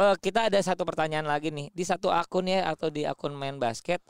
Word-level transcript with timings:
eh, 0.00 0.16
kita 0.18 0.48
ada 0.48 0.58
satu 0.60 0.82
pertanyaan 0.82 1.28
lagi 1.28 1.52
nih 1.52 1.68
di 1.70 1.84
satu 1.84 2.08
akun 2.10 2.48
ya 2.48 2.72
atau 2.72 2.88
di 2.88 3.04
akun 3.04 3.36
main 3.36 3.60
basket. 3.60 4.00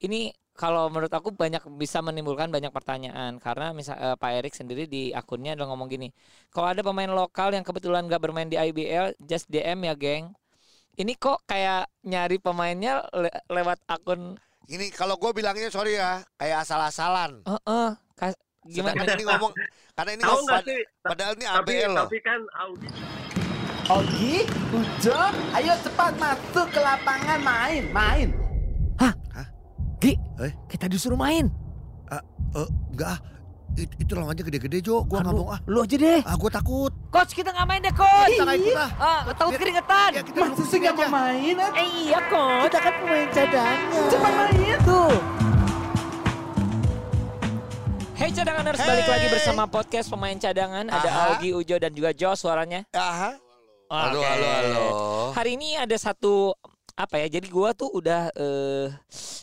Ini 0.00 0.32
kalau 0.52 0.92
menurut 0.92 1.08
aku 1.08 1.32
banyak 1.32 1.64
bisa 1.80 2.04
menimbulkan 2.04 2.52
banyak 2.52 2.68
pertanyaan 2.68 3.40
karena 3.40 3.72
misal 3.72 3.96
eh, 3.96 4.16
Pak 4.16 4.30
Erik 4.36 4.52
sendiri 4.52 4.84
di 4.84 5.10
akunnya 5.10 5.56
udah 5.56 5.66
ngomong 5.72 5.88
gini. 5.88 6.08
Kalau 6.52 6.68
ada 6.68 6.84
pemain 6.84 7.08
lokal 7.08 7.56
yang 7.56 7.64
kebetulan 7.64 8.04
gak 8.06 8.20
bermain 8.20 8.48
di 8.48 8.60
IBL, 8.60 9.16
just 9.20 9.48
DM 9.48 9.88
ya, 9.88 9.94
geng. 9.96 10.32
Ini 10.94 11.16
kok 11.16 11.40
kayak 11.48 11.88
nyari 12.04 12.36
pemainnya 12.36 13.00
le- 13.16 13.32
lewat 13.48 13.80
akun 13.88 14.36
Ini 14.68 14.92
kalau 14.94 15.18
gue 15.18 15.34
bilangnya 15.34 15.66
sorry 15.66 15.98
ya, 15.98 16.22
kayak 16.38 16.62
asal-asalan. 16.62 17.42
Heeh, 17.42 17.88
kas- 18.14 18.38
gimana? 18.62 18.94
Karena 18.94 19.18
ini 19.18 19.24
ngomong, 19.26 19.52
karena 19.98 20.10
ini 20.14 20.22
Tahu 20.22 20.38
sih? 20.62 20.82
padahal 21.02 21.32
ini 21.34 21.46
Tapi 21.48 21.72
ABL 21.74 21.90
loh. 21.90 22.06
tapi 22.06 22.18
kan 22.22 22.40
Audi 22.54 22.86
Ogi, 23.90 24.46
Ujo, 24.70 25.18
ayo 25.50 25.74
cepat 25.82 26.14
masuk 26.14 26.66
ke 26.70 26.78
lapangan 26.78 27.42
main, 27.42 27.82
main. 27.90 28.28
Gi, 30.00 30.16
Eh? 30.40 30.52
kita 30.64 30.88
disuruh 30.88 31.18
main. 31.18 31.50
Eh, 32.08 32.22
enggak 32.88 33.12
ah. 33.12 33.20
It- 33.76 33.92
itu 34.00 34.16
lawannya 34.16 34.40
gede-gede 34.40 34.80
Jo, 34.80 35.04
gua 35.04 35.20
nggak 35.20 35.34
mau 35.36 35.52
ah. 35.52 35.60
Lu 35.68 35.84
aja 35.84 35.92
deh. 35.92 36.24
Ah, 36.24 36.34
gua 36.34 36.48
takut. 36.48 36.88
Coach 37.12 37.36
kita 37.36 37.52
nggak 37.52 37.66
main 37.68 37.80
deh, 37.80 37.92
coach. 37.92 38.32
Kita 38.32 38.42
nggak 38.42 38.58
ikut 38.58 38.74
ah. 38.74 38.90
Ah, 38.96 39.20
takut 39.28 39.52
keringetan. 39.54 40.10
Ya, 40.10 40.22
kita 40.24 40.38
Masa 40.40 40.54
sih 40.56 40.66
sini 40.66 40.80
nggak 40.80 40.94
mau 40.96 41.08
main? 41.12 41.54
ah? 41.60 41.70
Eh, 41.76 41.86
iya, 42.00 42.18
coach. 42.24 42.62
Kita 42.64 42.78
kan 42.80 42.92
pemain 42.96 43.28
cadangan. 43.28 43.78
Cepat 44.08 44.32
main. 44.32 44.78
Tuh. 44.80 45.12
Hey 48.14 48.28
cadanganers, 48.30 48.78
balik 48.78 49.04
Hey. 49.04 49.12
lagi 49.12 49.26
bersama 49.28 49.62
podcast 49.66 50.06
pemain 50.08 50.36
cadangan. 50.36 50.84
Ada 50.86 51.08
Aha. 51.08 51.20
Augie, 51.34 51.52
Ujo 51.52 51.76
dan 51.76 51.92
juga 51.92 52.10
Jo 52.12 52.32
suaranya. 52.32 52.88
Aha. 52.92 53.49
Halo, 53.90 54.22
Oke. 54.22 54.28
halo, 54.30 54.46
halo. 54.46 54.86
Hari 55.34 55.58
ini 55.58 55.74
ada 55.74 55.98
satu 55.98 56.54
apa 56.94 57.18
ya? 57.18 57.26
Jadi 57.26 57.50
gua 57.50 57.74
tuh 57.74 57.90
udah 57.90 58.30
eh, 58.30 58.86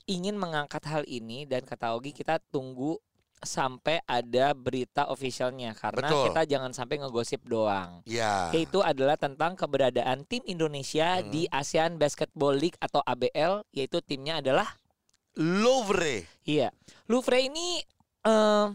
ingin 0.07 0.39
mengangkat 0.39 0.87
hal 0.87 1.03
ini 1.03 1.43
dan 1.43 1.67
kata 1.67 1.91
Augie 1.91 2.15
kita 2.15 2.39
tunggu 2.47 2.95
sampai 3.37 3.99
ada 4.07 4.55
berita 4.55 5.11
officialnya 5.11 5.75
karena 5.75 6.07
Betul. 6.07 6.23
kita 6.31 6.41
jangan 6.47 6.71
sampai 6.71 6.95
ngegosip 7.03 7.43
doang. 7.43 7.99
Ya. 8.07 8.47
Yaitu 8.55 8.79
adalah 8.79 9.19
tentang 9.19 9.53
keberadaan 9.53 10.23
tim 10.23 10.41
Indonesia 10.47 11.19
Hmm. 11.19 11.27
di 11.27 11.43
ASEAN 11.51 11.99
Basketball 11.99 12.55
League 12.55 12.79
atau 12.79 13.03
ABL 13.03 13.67
yaitu 13.75 13.99
timnya 13.99 14.39
adalah 14.39 14.79
Louvre. 15.35 16.23
Iya, 16.47 16.71
Louvre 17.05 17.43
ini 17.43 17.83
eh, 18.23 18.65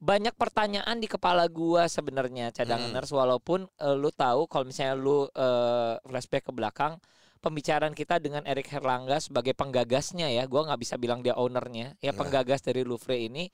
banyak 0.00 0.32
pertanyaan 0.32 0.96
di 0.96 1.04
kepala 1.04 1.44
gua 1.46 1.84
sebenarnya 1.84 2.50
cadanganers 2.56 3.12
walaupun 3.12 3.68
eh, 3.78 3.96
lu 3.96 4.08
tahu 4.08 4.48
kalau 4.48 4.64
misalnya 4.64 4.96
lu 4.96 5.28
eh, 5.28 6.00
flashback 6.08 6.48
ke 6.48 6.52
belakang 6.56 6.96
pembicaraan 7.40 7.92
kita 7.92 8.16
dengan 8.20 8.44
Erik 8.44 8.68
Herlangga 8.68 9.16
sebagai 9.20 9.52
penggagasnya 9.56 10.28
ya, 10.28 10.44
gua 10.44 10.68
nggak 10.68 10.80
bisa 10.80 10.96
bilang 11.00 11.20
dia 11.20 11.36
ownernya, 11.36 11.96
ya 12.00 12.12
Nah. 12.12 12.18
penggagas 12.20 12.60
dari 12.60 12.84
Louvre 12.84 13.16
ini 13.16 13.48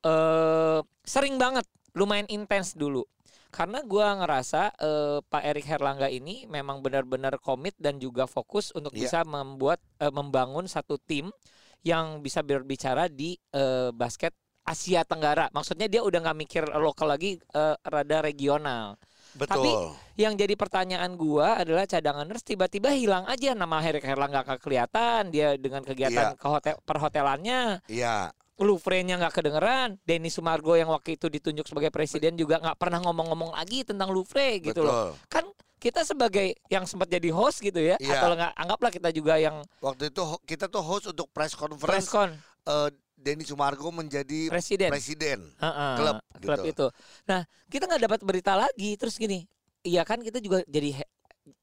eh 0.00 0.80
sering 1.04 1.36
banget 1.36 1.66
lumayan 1.94 2.26
intens 2.30 2.72
dulu. 2.74 3.02
Karena 3.50 3.82
gua 3.82 4.14
ngerasa 4.14 4.78
eh, 4.78 5.18
Pak 5.26 5.42
Erik 5.42 5.66
Herlangga 5.66 6.06
ini 6.06 6.46
memang 6.46 6.86
benar-benar 6.86 7.34
komit 7.42 7.74
dan 7.82 7.98
juga 7.98 8.30
fokus 8.30 8.70
untuk 8.78 8.94
Iya. 8.94 9.10
bisa 9.10 9.18
membuat 9.26 9.82
eh, 9.98 10.10
membangun 10.14 10.70
satu 10.70 11.02
tim 11.02 11.34
yang 11.82 12.22
bisa 12.22 12.46
berbicara 12.46 13.10
di 13.10 13.34
eh, 13.50 13.90
basket 13.90 14.30
Asia 14.64 15.02
Tenggara. 15.02 15.48
Maksudnya 15.50 15.90
dia 15.90 16.00
udah 16.04 16.18
nggak 16.20 16.38
mikir 16.38 16.62
lokal 16.78 17.10
lagi, 17.10 17.40
eh, 17.40 17.76
rada 17.82 18.18
regional. 18.22 18.94
Betul. 19.30 19.94
Yang 20.18 20.42
jadi 20.42 20.54
pertanyaan 20.58 21.14
gua 21.14 21.62
adalah 21.62 21.86
cadanganers 21.86 22.42
tiba-tiba 22.42 22.90
hilang 22.90 23.22
aja 23.30 23.54
nama 23.54 23.78
Erik 23.78 24.02
Herlangga 24.02 24.42
nggak 24.42 24.60
kelihatan. 24.60 25.30
Dia 25.30 25.54
dengan 25.54 25.86
kegiatan 25.86 26.34
Iya. 26.34 26.38
ke 26.38 26.46
hotel 26.46 26.74
perhotelannya, 26.82 27.82
Iya. 27.86 28.34
Louvre-nya 28.60 29.16
nggak 29.16 29.40
kedengeran. 29.40 29.96
Denny 30.04 30.28
Sumargo 30.28 30.76
yang 30.76 30.92
waktu 30.92 31.16
itu 31.16 31.32
ditunjuk 31.32 31.64
sebagai 31.64 31.88
presiden 31.88 32.36
juga 32.36 32.60
nggak 32.60 32.76
pernah 32.76 33.00
ngomong-ngomong 33.00 33.56
lagi 33.56 33.88
tentang 33.88 34.12
Louvre 34.12 34.60
gitu 34.60 34.84
loh. 34.84 35.16
Betul. 35.16 35.32
Kan 35.32 35.44
kita 35.80 36.04
sebagai 36.04 36.52
yang 36.68 36.84
sempat 36.84 37.08
jadi 37.08 37.32
host 37.32 37.64
gitu 37.64 37.80
ya, 37.80 37.96
Iya. 37.96 38.20
atau 38.20 38.36
nggak 38.36 38.52
anggaplah 38.52 38.92
kita 38.92 39.08
juga 39.16 39.40
yang 39.40 39.64
Waktu 39.80 40.12
itu 40.12 40.20
kita 40.44 40.68
tuh 40.68 40.84
host 40.84 41.08
untuk 41.08 41.32
press 41.32 41.56
press 41.56 41.56
conference 41.56 42.08
con 42.12 42.36
eh, 42.68 42.90
Denny 43.20 43.44
Sumargo 43.44 43.92
menjadi 43.92 44.48
presiden. 44.48 44.88
presiden. 44.88 45.38
Heeh, 45.60 45.92
klub, 46.00 46.16
klub 46.40 46.58
gitu. 46.64 46.72
itu. 46.72 46.86
Nah, 47.28 47.44
kita 47.68 47.84
nggak 47.84 48.02
dapat 48.08 48.20
berita 48.24 48.56
lagi. 48.56 48.96
Terus 48.96 49.20
gini, 49.20 49.44
iya 49.84 50.02
kan 50.02 50.24
kita 50.24 50.40
juga 50.40 50.64
jadi 50.64 51.04
he- 51.04 51.12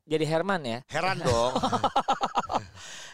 jadi 0.05 0.25
Herman 0.29 0.61
ya. 0.63 0.79
Heran 0.87 1.17
dong. 1.19 1.51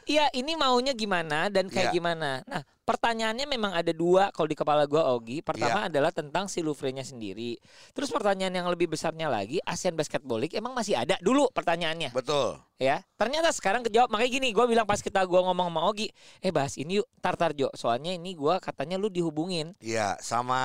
Iya, 0.03 0.28
ini 0.36 0.59
maunya 0.59 0.91
gimana 0.91 1.47
dan 1.47 1.72
kayak 1.72 1.91
Iya. 1.91 1.96
gimana. 1.96 2.44
Nah, 2.44 2.62
pertanyaannya 2.84 3.47
memang 3.47 3.72
ada 3.72 3.96
dua 3.96 4.30
kalau 4.36 4.52
di 4.52 4.58
kepala 4.58 4.84
gua 4.84 5.16
Ogi. 5.16 5.40
Pertama 5.40 5.88
adalah 5.88 6.12
tentang 6.12 6.52
si 6.52 6.59
Louvre-nya 6.59 7.08
sendiri. 7.08 7.56
Terus 7.96 8.12
pertanyaan 8.12 8.52
yang 8.52 8.68
lebih 8.68 8.91
besarnya 8.91 9.31
lagi, 9.31 9.64
ASEAN 9.64 9.96
Basketball 9.96 10.44
League 10.44 10.56
emang 10.56 10.75
masih 10.75 11.00
ada 11.00 11.16
dulu 11.24 11.47
pertanyaannya, 11.56 12.12
Betul. 12.12 12.59
ya. 12.75 13.00
Ternyata 13.16 13.56
sekarang 13.56 13.88
kejawab. 13.88 14.12
Makanya 14.12 14.31
gini, 14.36 14.52
gua 14.52 14.68
bilang 14.68 14.84
pas 14.84 15.00
kita 15.00 15.24
gua 15.24 15.47
ngomong 15.47 15.72
sama 15.72 15.81
Ogi, 15.88 16.12
eh 16.44 16.52
bahas 16.52 16.75
ini 16.75 17.00
yuk, 17.00 17.08
tar-tar 17.24 17.56
Jo. 17.56 17.72
Soalnya 17.72 18.12
ini 18.12 18.35
gua 18.35 18.59
katanya 18.59 19.00
lu 19.00 19.08
dihubungin. 19.08 19.72
Iya, 19.80 20.20
sama 20.20 20.59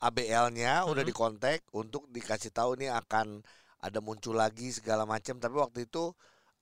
ABL-nya 0.00 0.88
udah 0.88 1.04
Mhm. 1.04 1.10
dikontak 1.12 1.60
untuk 1.76 2.08
dikasih 2.08 2.48
tahu 2.50 2.80
nih 2.80 2.88
akan 2.96 3.44
ada 3.78 4.00
muncul 4.00 4.34
lagi 4.34 4.72
segala 4.72 5.04
macam. 5.04 5.36
Tapi 5.36 5.54
waktu 5.54 5.84
itu 5.84 6.10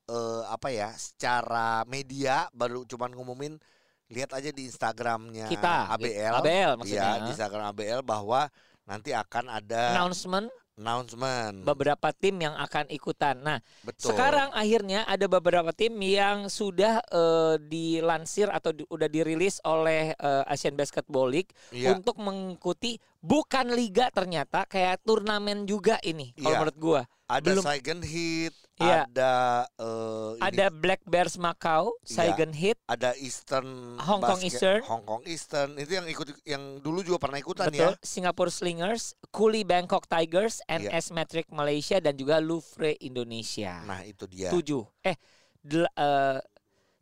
eh, 0.06 0.42
apa 0.46 0.68
ya? 0.68 0.90
Secara 0.92 1.82
media 1.84 2.46
baru 2.50 2.82
cuman 2.82 3.10
ngumumin 3.10 3.58
lihat 4.06 4.30
aja 4.32 4.50
di 4.50 4.64
Instagramnya 4.64 5.46
Kita, 5.46 5.90
ABL. 5.90 6.34
ABL 6.38 6.46
Iya, 6.46 6.68
maksudnya. 6.74 7.10
di 7.18 7.28
Instagram 7.28 7.64
ABL 7.68 8.00
bahwa 8.00 8.46
nanti 8.84 9.10
akan 9.10 9.50
ada 9.50 9.98
Announcement 9.98 10.46
announcement. 10.76 11.64
beberapa 11.64 12.12
tim 12.12 12.38
yang 12.38 12.54
akan 12.54 12.86
ikutan. 12.86 13.40
Nah, 13.40 13.58
Betul. 13.82 14.12
sekarang 14.12 14.52
akhirnya 14.52 15.02
ada 15.04 15.26
beberapa 15.26 15.72
tim 15.72 15.96
yang 15.98 16.46
sudah 16.46 17.02
eh, 17.02 17.56
dilansir 17.58 18.46
atau 18.46 18.70
di- 18.70 18.86
udah 18.86 19.08
dirilis 19.08 19.58
oleh 19.64 20.12
eh, 20.12 20.44
Asian 20.46 20.76
Basketball 20.76 21.26
League 21.26 21.50
Iya. 21.72 21.96
untuk 21.96 22.20
mengikuti 22.20 23.00
bukan 23.18 23.72
liga 23.72 24.06
ternyata 24.10 24.62
kayak 24.66 25.02
turnamen 25.02 25.64
juga 25.64 25.98
ini 26.00 26.30
kalau 26.36 26.46
Iya. 26.46 26.58
menurut 26.60 26.78
gua. 26.78 27.02
ada 27.26 27.42
belum- 27.42 27.64
Saigon 27.66 28.00
Heat, 28.06 28.54
Iya. 28.78 29.08
ada 29.08 29.32
eh, 29.74 30.30
ini, 30.36 30.42
Ada 30.42 30.66
Black 30.68 31.00
Bears 31.02 31.36
Macau, 31.36 31.96
Iya. 31.98 32.04
Saigon 32.04 32.52
Heat, 32.52 32.76
ada 32.84 33.16
Eastern 33.16 33.96
Hong 33.98 34.20
Kong 34.20 34.36
Basket- 34.36 34.52
Eastern. 34.52 34.80
Hong 34.84 35.02
Kong 35.02 35.22
Eastern 35.24 35.70
itu 35.74 35.92
yang 35.92 36.04
ikut 36.04 36.28
yang 36.44 36.62
dulu 36.78 37.00
juga 37.00 37.16
pernah 37.18 37.40
ikutan 37.40 37.68
betul, 37.68 37.96
ya. 37.96 38.04
Singapore 38.04 38.52
Slingers, 38.52 39.16
Kuli 39.30 39.64
Bangkok 39.64 40.04
Tigers, 40.04 40.60
Iya. 40.62 40.92
NS 40.92 41.08
Matrix 41.10 41.48
Malaysia 41.48 41.96
dan 41.98 42.12
juga 42.14 42.36
Louvre 42.36 43.00
Indonesia. 43.00 43.80
Nah, 43.82 44.04
itu 44.04 44.24
dia. 44.26 44.52
tujuh 44.52 44.84
eh 45.02 45.16
del- 45.58 45.88
eh, 45.90 46.38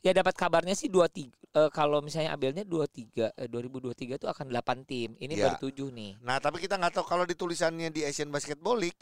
ya 0.01 0.13
dapat 0.13 0.33
kabarnya 0.33 0.73
sih 0.73 0.87
dua 0.87 1.11
tiga 1.11 1.35
eh, 1.51 1.71
kalau 1.71 1.99
misalnya 1.99 2.31
Abelnya 2.31 2.63
dua 2.63 2.87
tiga 2.87 3.35
eh, 3.35 3.47
2023 3.47 4.15
itu 4.15 4.27
akan 4.27 4.47
8 4.49 4.83
tim 4.83 5.15
ini 5.17 5.35
Ya. 5.35 5.49
baru 5.49 5.59
tujuh 5.65 5.89
nih 5.89 6.19
Nah, 6.21 6.39
tapi 6.39 6.59
kita 6.59 6.75
nggak 6.75 6.93
tahu 6.93 7.07
kalau 7.09 7.23
di 7.23 7.33
tulisannya 7.33 7.89
di 7.89 8.03
Asian 8.03 8.27
Basketball 8.27 8.75
League 8.77 8.99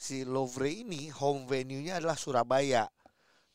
si 0.00 0.24
Louvre 0.24 0.72
ini 0.72 1.12
home 1.12 1.44
venue-nya 1.44 2.00
adalah 2.00 2.16
Surabaya. 2.16 2.88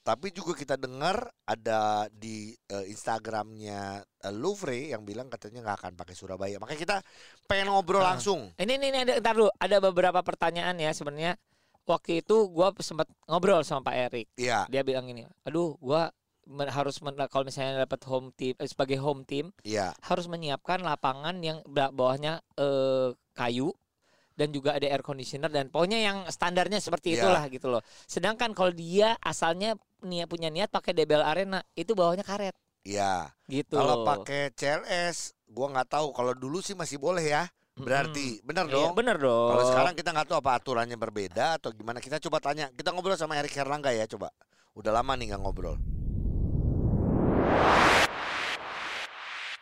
Tapi 0.06 0.30
juga 0.30 0.54
kita 0.54 0.78
dengar 0.78 1.18
ada 1.44 2.06
di 2.14 2.54
eh, 2.70 2.86
Instagramnya 2.86 4.06
eh, 4.06 4.30
Louvre 4.30 4.94
yang 4.94 5.02
bilang 5.02 5.34
katanya 5.34 5.66
nggak 5.66 5.78
akan 5.82 5.94
pakai 5.98 6.14
Surabaya. 6.14 6.62
Makanya 6.62 6.78
kita 6.80 6.98
pengen 7.50 7.74
ngobrol 7.74 8.06
Ah. 8.06 8.14
langsung. 8.14 8.54
ini 8.56 8.78
ini, 8.78 8.94
ini 8.94 9.00
ada 9.02 9.14
ntar 9.18 9.34
dulu 9.34 9.50
ada 9.50 9.78
beberapa 9.82 10.22
pertanyaan 10.22 10.78
ya 10.78 10.94
sebenarnya 10.94 11.34
waktu 11.90 12.22
itu 12.22 12.46
gua 12.54 12.70
sempat 12.78 13.10
ngobrol 13.26 13.66
sama 13.66 13.82
Pak 13.84 13.96
Erik 14.10 14.28
Iya, 14.38 14.66
dia 14.70 14.82
bilang 14.82 15.06
gini 15.06 15.26
aduh 15.42 15.74
gua 15.78 16.10
men- 16.46 16.70
harus 16.70 16.98
men- 17.02 17.18
kalau 17.30 17.46
misalnya 17.46 17.86
dapat 17.86 18.02
home 18.06 18.30
team 18.34 18.54
eh, 18.58 18.66
sebagai 18.66 18.98
home 18.98 19.22
team 19.22 19.50
iya. 19.62 19.94
harus 20.02 20.26
menyiapkan 20.26 20.82
lapangan 20.82 21.38
yang 21.42 21.62
ba- 21.66 21.90
bawahnya 21.90 22.42
eh, 22.58 23.10
kayu 23.34 23.70
dan 24.36 24.52
juga 24.52 24.76
ada 24.76 24.84
air 24.84 25.00
conditioner 25.00 25.48
dan 25.48 25.72
pokoknya 25.72 26.00
yang 26.04 26.18
standarnya 26.28 26.84
seperti 26.84 27.16
Iya. 27.16 27.20
itulah 27.24 27.44
gitu 27.48 27.68
loh. 27.72 27.82
Sedangkan 28.06 28.52
kalau 28.52 28.76
dia 28.76 29.16
asalnya 29.24 29.80
niat 30.04 30.28
punya 30.28 30.52
niat 30.52 30.68
pakai 30.70 30.92
DBL 30.92 31.24
Arena 31.24 31.64
itu 31.74 31.96
bawahnya 31.96 32.28
karet 32.28 32.54
Iya. 32.84 33.32
gitu. 33.48 33.80
Kalau 33.80 34.04
pakai 34.06 34.52
CLS, 34.54 35.34
gua 35.50 35.72
nggak 35.74 35.90
tahu. 35.90 36.12
Kalau 36.14 36.36
dulu 36.36 36.60
sih 36.62 36.76
masih 36.76 37.00
boleh 37.00 37.26
ya. 37.26 37.44
Berarti, 37.76 38.40
benar 38.40 38.72
Iya, 38.72 38.76
dong. 38.76 38.92
bener 38.96 39.20
dong. 39.20 39.52
Kalau 39.52 39.66
sekarang 39.68 39.94
kita 40.00 40.16
nggak 40.16 40.28
tahu 40.32 40.38
apa 40.40 40.52
aturannya 40.56 40.96
berbeda 40.96 41.60
atau 41.60 41.76
gimana. 41.76 42.00
Kita 42.00 42.24
coba 42.24 42.40
tanya. 42.40 42.72
Kita 42.72 42.96
ngobrol 42.96 43.20
sama 43.20 43.36
Erik 43.36 43.52
Herlangga 43.52 43.92
ya 43.92 44.08
coba. 44.08 44.32
Udah 44.80 44.96
lama 44.96 45.12
nih 45.20 45.36
nggak 45.36 45.42
ngobrol. 45.44 45.76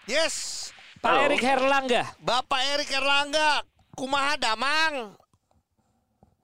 Yes, 0.04 0.70
Pak. 1.00 1.32
Erik 1.32 1.42
Herlangga. 1.42 2.04
Bapak 2.20 2.60
Erik 2.76 2.92
Herlangga, 2.92 3.64
kumaha 3.98 4.34
damang? 4.38 5.16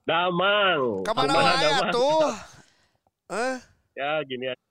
Damang. 0.06 1.04
Ke 1.06 1.12
mana 1.14 1.32
wae 1.36 1.70
tuh? 1.94 2.30
Eh, 3.30 3.62
Ya 3.94 4.18
gini 4.26 4.50
aja. 4.50 4.64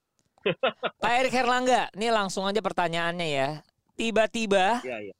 Pak 1.04 1.14
Erik 1.16 1.32
Herlangga, 1.32 1.88
ini 1.96 2.12
langsung 2.12 2.44
aja 2.44 2.60
pertanyaannya 2.60 3.28
ya. 3.32 3.50
Tiba-tiba, 3.96 4.84
Ya, 4.84 5.00
ya. 5.00 5.16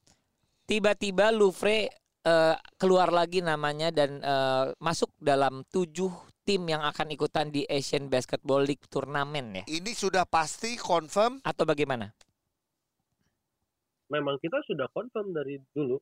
tiba-tiba 0.68 1.32
Louvre 1.32 1.88
eh, 2.20 2.56
keluar 2.76 3.08
lagi 3.08 3.40
namanya 3.40 3.88
dan 3.88 4.20
eh, 4.20 4.76
masuk 4.76 5.08
dalam 5.16 5.64
tujuh 5.72 6.12
tim 6.44 6.68
yang 6.68 6.84
akan 6.84 7.16
ikutan 7.16 7.48
di 7.48 7.64
Asian 7.64 8.12
Basketball 8.12 8.60
League 8.60 8.84
turnamen 8.92 9.60
ya. 9.60 9.64
ini 9.72 9.96
sudah 9.96 10.28
pasti 10.28 10.76
confirm. 10.76 11.40
Atau 11.40 11.64
bagaimana? 11.64 12.12
Memang 14.12 14.36
kita 14.36 14.60
sudah 14.68 14.84
confirm 14.92 15.32
dari 15.32 15.56
dulu. 15.72 15.96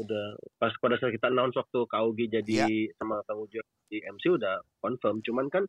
Udah 0.00 0.36
pas 0.56 0.72
pada 0.80 0.96
saat 0.96 1.12
kita 1.12 1.28
announce 1.28 1.56
waktu 1.58 1.78
KUG 1.84 2.20
jadi 2.32 2.88
sama 2.96 3.20
Kang 3.28 3.44
Ujo 3.44 3.60
di 3.92 4.00
MC 4.00 4.40
udah 4.40 4.60
confirm. 4.80 5.20
Cuman 5.20 5.52
kan 5.52 5.64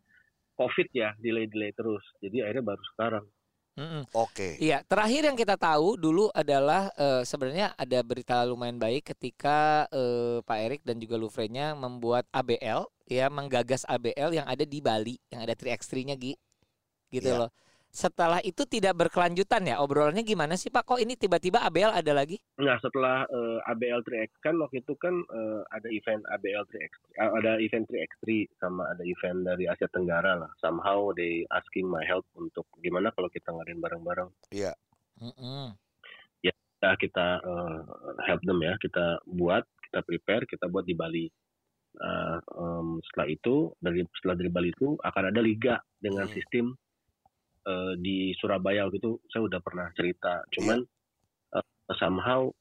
COVID 0.55 0.87
ya, 0.93 1.11
delay-delay 1.19 1.73
terus. 1.73 2.03
Jadi 2.21 2.39
akhirnya 2.45 2.63
baru 2.63 2.83
sekarang. 2.95 3.25
Mm-mm. 3.73 4.05
Oke. 4.13 4.61
Iya, 4.61 4.85
terakhir 4.85 5.25
yang 5.25 5.33
kita 5.33 5.57
tahu 5.57 5.97
dulu 5.97 6.29
adalah 6.29 6.93
eh, 6.93 7.25
sebenarnya 7.25 7.73
ada 7.73 7.99
berita 8.05 8.45
lumayan 8.45 8.77
baik 8.77 9.01
ketika 9.17 9.89
eh, 9.89 10.45
Pak 10.45 10.57
Erik 10.61 10.81
dan 10.85 11.01
juga 11.01 11.17
Louvre-nya 11.17 11.73
membuat 11.73 12.29
ABL, 12.29 12.85
ya 13.09 13.33
menggagas 13.33 13.81
ABL 13.89 14.37
yang 14.37 14.45
ada 14.45 14.61
di 14.61 14.77
Bali, 14.77 15.17
yang 15.33 15.41
ada 15.41 15.57
3x3-nya 15.57 16.13
Gi. 16.21 16.37
Gitu 17.09 17.33
Iya. 17.33 17.45
loh. 17.45 17.49
Setelah 17.93 18.41
itu 18.41 18.65
tidak 18.65 18.97
berkelanjutan 18.97 19.69
ya, 19.69 19.77
obrolannya 19.77 20.25
gimana 20.25 20.57
sih 20.57 20.73
Pak? 20.73 20.81
Kok 20.81 20.97
ini 20.97 21.13
tiba-tiba 21.13 21.61
ABL 21.61 21.93
ada 21.93 22.09
lagi? 22.09 22.41
Nah 22.57 22.81
setelah 22.81 23.21
eh, 23.29 23.69
ABL 23.69 24.01
3X 24.01 24.33
kan 24.41 24.57
waktu 24.57 24.81
itu 24.81 24.97
kan 24.97 25.13
eh, 25.13 25.61
ada 25.69 25.85
event 25.93 26.25
ABL 26.33 26.65
3X, 26.73 26.91
eh, 27.21 27.29
ada 27.37 27.61
event 27.61 27.85
3X3 27.85 28.49
sama 28.57 28.89
ada 28.89 29.05
event 29.05 29.45
dari 29.45 29.69
Asia 29.69 29.85
Tenggara 29.93 30.41
lah. 30.41 30.49
Somehow 30.57 31.13
they 31.13 31.45
asking 31.53 31.85
my 31.85 32.01
help 32.01 32.25
untuk 32.33 32.65
gimana 32.81 33.13
kalau 33.13 33.29
kita 33.29 33.53
ngadain 33.53 33.77
bareng-bareng. 33.77 34.33
Iya. 34.49 34.73
Mm-mm. 35.21 35.77
Kita 36.41 36.97
kita 36.97 37.27
eh, 37.45 37.79
help 38.25 38.41
them 38.41 38.57
ya, 38.65 38.73
kita 38.81 39.21
buat, 39.29 39.63
kita 39.85 40.01
prepare, 40.01 40.43
kita 40.49 40.65
buat 40.65 40.83
di 40.83 40.97
Bali. 40.97 41.29
Nah, 41.93 42.41
em, 42.57 42.97
setelah 43.05 43.29
itu 43.29 43.69
dari 43.77 44.01
setelah 44.17 44.33
dari 44.33 44.49
Bali 44.49 44.73
itu 44.73 44.97
akan 44.97 45.23
ada 45.29 45.39
liga 45.45 45.77
dengan 46.01 46.25
Hmm. 46.25 46.33
sistem 46.33 46.65
eh, 47.63 47.93
di 47.99 48.31
Surabaya 48.37 48.85
waktu 48.85 48.99
itu 48.99 49.19
saya 49.31 49.47
udah 49.47 49.59
pernah 49.63 49.87
cerita. 49.95 50.43
Cuman 50.51 50.83
eh, 51.55 51.65
somehow 51.95 52.51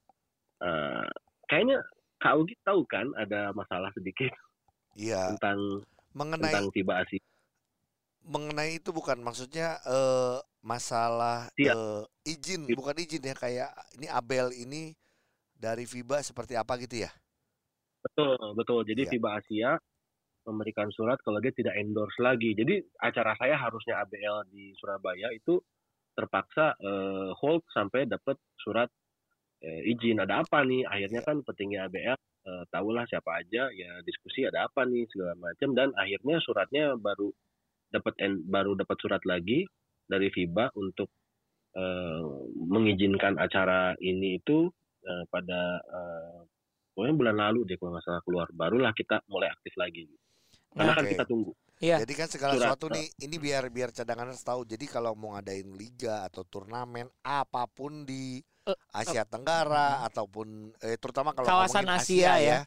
eh, 0.63 1.09
kayaknya 1.47 1.83
kau 2.19 2.47
tahu 2.63 2.81
kan 2.87 3.11
ada 3.19 3.51
masalah 3.53 3.91
sedikit 3.93 4.31
Iya. 4.95 5.35
tentang 5.35 5.83
Mengenai 6.13 6.53
tentang 6.53 6.69
FIBA 6.71 6.95
Asia. 7.03 7.23
mengenai 8.23 8.79
itu 8.79 8.95
bukan 8.95 9.19
maksudnya 9.19 9.83
eh, 9.83 10.39
masalah 10.63 11.51
Iya. 11.59 11.75
eh, 11.75 12.03
izin 12.31 12.71
Iya. 12.71 12.77
bukan 12.79 12.95
izin 12.95 13.27
ya 13.27 13.35
kayak 13.35 13.71
ini 13.99 14.07
Abel 14.07 14.55
ini 14.55 14.95
dari 15.59 15.83
FIBA 15.83 16.23
seperti 16.23 16.55
apa 16.55 16.79
gitu 16.79 17.03
ya? 17.03 17.11
Betul, 18.03 18.35
betul. 18.55 18.81
Jadi 18.87 19.03
Iya. 19.07 19.11
FIBA 19.15 19.31
Asia 19.39 19.71
memberikan 20.47 20.91
surat 20.91 21.19
kalau 21.23 21.39
dia 21.39 21.55
tidak 21.55 21.75
endorse 21.79 22.19
lagi. 22.19 22.55
Jadi 22.55 22.83
acara 22.99 23.35
saya 23.39 23.57
harusnya 23.59 24.03
ABL 24.03 24.51
di 24.51 24.75
Surabaya 24.79 25.31
itu 25.31 25.59
terpaksa 26.13 26.77
eh, 26.77 27.31
hold 27.39 27.65
sampai 27.73 28.05
dapat 28.11 28.37
surat 28.61 28.91
eh, 29.63 29.83
izin. 29.89 30.21
Ada 30.21 30.43
apa 30.45 30.67
nih? 30.67 30.85
Akhirnya 30.87 31.23
kan 31.25 31.41
petinggi 31.47 31.79
ABL 31.79 32.19
eh, 32.19 32.65
tahulah 32.69 33.05
siapa 33.07 33.43
aja 33.43 33.71
ya 33.71 33.91
diskusi 34.03 34.45
ada 34.47 34.67
apa 34.67 34.83
nih 34.87 35.07
segala 35.11 35.39
macam 35.39 35.75
dan 35.79 35.95
akhirnya 35.95 36.43
suratnya 36.43 36.99
baru 36.99 37.31
dapat 37.93 38.15
baru 38.49 38.73
dapat 38.75 38.97
surat 38.99 39.23
lagi 39.29 39.69
dari 40.09 40.29
FIBA 40.33 40.75
untuk 40.77 41.09
eh, 41.77 42.25
mengizinkan 42.57 43.39
acara 43.39 43.95
ini 44.03 44.41
itu 44.43 44.69
eh, 45.07 45.25
pada 45.31 45.61
eh, 45.81 46.41
pokoknya 46.93 47.15
bulan 47.17 47.37
lalu 47.39 47.61
deh 47.69 47.77
kalau 47.81 47.97
nggak 47.97 48.05
salah 48.05 48.23
keluar 48.25 48.49
barulah 48.53 48.93
kita 48.93 49.25
mulai 49.29 49.49
aktif 49.49 49.73
lagi 49.81 50.05
karena 50.77 50.93
Nah, 50.93 50.97
kan 50.99 51.05
Oke. 51.05 51.13
kita 51.15 51.25
tunggu 51.29 51.53
Iya. 51.83 51.99
Jadi 51.99 52.13
kan 52.15 52.29
segala 52.31 52.55
Surat, 52.55 52.79
sesuatu 52.79 52.87
nih 52.95 53.07
ini 53.27 53.37
biar 53.43 53.67
biar 53.67 53.91
cadangan 53.91 54.31
harus 54.31 54.47
tahu. 54.47 54.63
Jadi 54.63 54.87
kalau 54.87 55.19
mau 55.19 55.35
ngadain 55.35 55.67
liga 55.75 56.23
atau 56.23 56.47
turnamen 56.47 57.11
apa 57.27 57.67
pun 57.67 58.07
di 58.07 58.39
Eh, 58.63 58.79
Asia 58.95 59.27
Tenggara 59.27 60.07
ataupun 60.07 60.71
eh, 60.79 60.95
terutama 60.95 61.35
kalau 61.35 61.51
Kawasan 61.51 61.83
ngomongin 61.83 61.99
Asia 61.99 62.33
ya. 62.39 62.59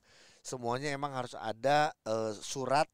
semuanya 0.43 0.91
emang 0.91 1.15
harus 1.15 1.31
ada 1.39 1.95
eh, 2.03 2.35
surat 2.43 2.91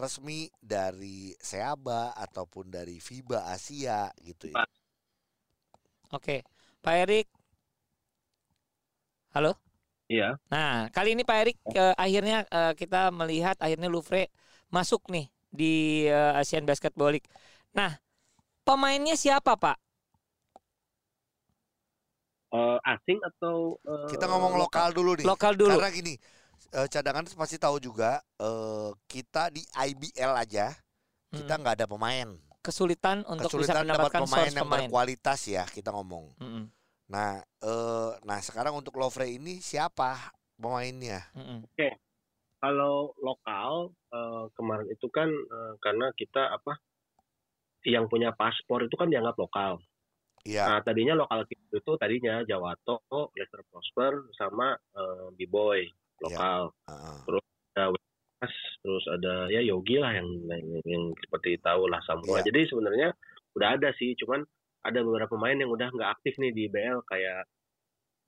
resmi 0.00 0.48
dari 0.60 1.36
SEABA 1.36 2.16
ataupun 2.16 2.72
dari 2.72 2.96
FIBA 2.96 3.52
Asia 3.52 4.08
gitu 4.24 4.48
ya. 4.56 4.64
Oke. 6.16 6.40
Pak 6.80 6.94
Erik. 7.04 7.26
Halo? 9.36 9.52
Iya 10.12 10.38
Nah, 10.52 10.86
kali 10.94 11.08
ini 11.18 11.22
Pak 11.26 11.36
Erik 11.42 11.56
eh, 11.74 11.94
akhirnya 11.98 12.36
eh, 12.46 12.72
kita 12.80 13.10
melihat 13.10 13.56
akhirnya 13.58 13.88
Louvre 13.90 14.30
masuk 14.70 15.02
nih 15.14 15.26
di 15.50 16.06
eh, 16.06 16.32
Asian 16.40 16.64
Basketball 16.68 17.10
League. 17.18 17.28
Nah, 17.74 17.90
pemainnya 18.66 19.16
siapa, 19.18 19.52
Pak? 19.58 19.76
Eh, 22.54 22.78
asing 22.86 23.18
atau 23.26 23.74
eh, 23.84 24.06
Kita 24.06 24.24
ngomong 24.30 24.54
lokal 24.54 24.94
dulu 24.94 25.18
nih. 25.18 25.26
Lokal 25.26 25.52
dulu. 25.58 25.76
Karena 25.76 25.90
gini, 25.90 26.14
eh, 26.74 26.86
cadangan 26.90 27.26
pasti 27.34 27.56
tahu 27.58 27.76
juga 27.82 28.22
eh, 28.38 28.90
kita 29.10 29.50
di 29.54 29.62
IBL 29.74 30.32
aja 30.36 30.74
kita 31.34 31.54
Mm, 31.54 31.60
nggak 31.62 31.74
ada 31.82 31.86
pemain. 31.90 32.28
kesulitan 32.66 33.22
untuk 33.30 33.50
bisa 33.62 33.72
Kesulitan 33.72 33.86
dapat 33.86 34.10
mendapatkan 34.10 34.22
pemain 34.26 34.50
yang 34.50 34.66
pemain. 34.66 34.82
berkualitas 34.90 35.40
ya 35.46 35.64
kita 35.70 35.90
ngomong. 35.94 36.24
Mm-mm, 36.40 36.64
Nah, 37.06 37.38
eh, 37.62 38.12
nah 38.26 38.38
sekarang 38.42 38.74
untuk 38.74 38.98
Lovre 38.98 39.30
ini 39.30 39.62
siapa 39.62 40.34
pemainnya? 40.58 41.22
mm-mm. 41.36 41.62
kalau 42.56 43.14
lokal 43.22 43.94
eh, 44.10 44.44
kemarin 44.56 44.88
itu 44.90 45.06
kan 45.12 45.28
eh, 45.28 45.74
karena 45.78 46.10
kita 46.16 46.50
apa 46.50 46.80
yang 47.86 48.10
punya 48.10 48.34
paspor 48.34 48.82
itu 48.82 48.96
kan 48.98 49.06
dianggap 49.06 49.38
lokal 49.38 49.78
Iya, 50.46 50.62
nah 50.62 50.78
tadinya 50.78 51.18
lokal 51.18 51.42
itu 51.50 51.92
tadinya 51.98 52.38
Jawato 52.46 53.02
Lester 53.34 53.66
Prosper 53.66 54.30
sama 54.38 54.78
eh, 54.94 55.26
B-Boy 55.34 55.90
lokal 56.22 56.70
heeh. 56.86 57.18
ada 57.74 57.92
Wenas, 57.92 58.54
terus 58.80 59.04
ada 59.10 59.50
ya 59.52 59.60
Yogi 59.60 59.98
lah 59.98 60.14
yang 60.14 60.28
yang, 60.48 60.80
yang 60.86 61.04
seperti 61.18 61.60
tahu 61.60 61.90
lah 61.90 62.00
semua. 62.06 62.40
Iya. 62.40 62.48
Jadi 62.48 62.60
sebenarnya 62.72 63.08
udah 63.58 63.68
ada 63.76 63.90
sih, 63.96 64.16
cuman 64.16 64.44
ada 64.92 65.00
beberapa 65.02 65.34
pemain 65.34 65.58
yang 65.58 65.70
udah 65.72 65.88
nggak 65.90 66.12
aktif 66.18 66.34
nih 66.38 66.52
di 66.54 66.64
BL 66.70 67.02
kayak 67.06 67.42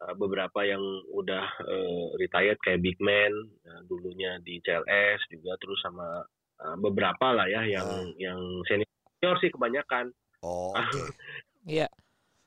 uh, 0.02 0.14
beberapa 0.18 0.66
yang 0.66 0.82
udah 1.14 1.44
uh, 1.62 2.06
retired 2.18 2.58
kayak 2.62 2.82
Big 2.82 2.98
Man 2.98 3.32
uh, 3.66 3.80
dulunya 3.86 4.38
di 4.42 4.58
CLS 4.62 5.22
juga 5.30 5.54
terus 5.62 5.78
sama 5.82 6.22
uh, 6.62 6.76
beberapa 6.78 7.34
lah 7.34 7.46
ya 7.46 7.62
yang 7.66 7.86
Ah. 7.86 8.06
yang 8.18 8.40
senior 8.66 9.34
sih 9.42 9.50
kebanyakan. 9.50 10.10
Oh, 10.42 10.74
oke. 10.74 10.78
Iya. 11.68 11.84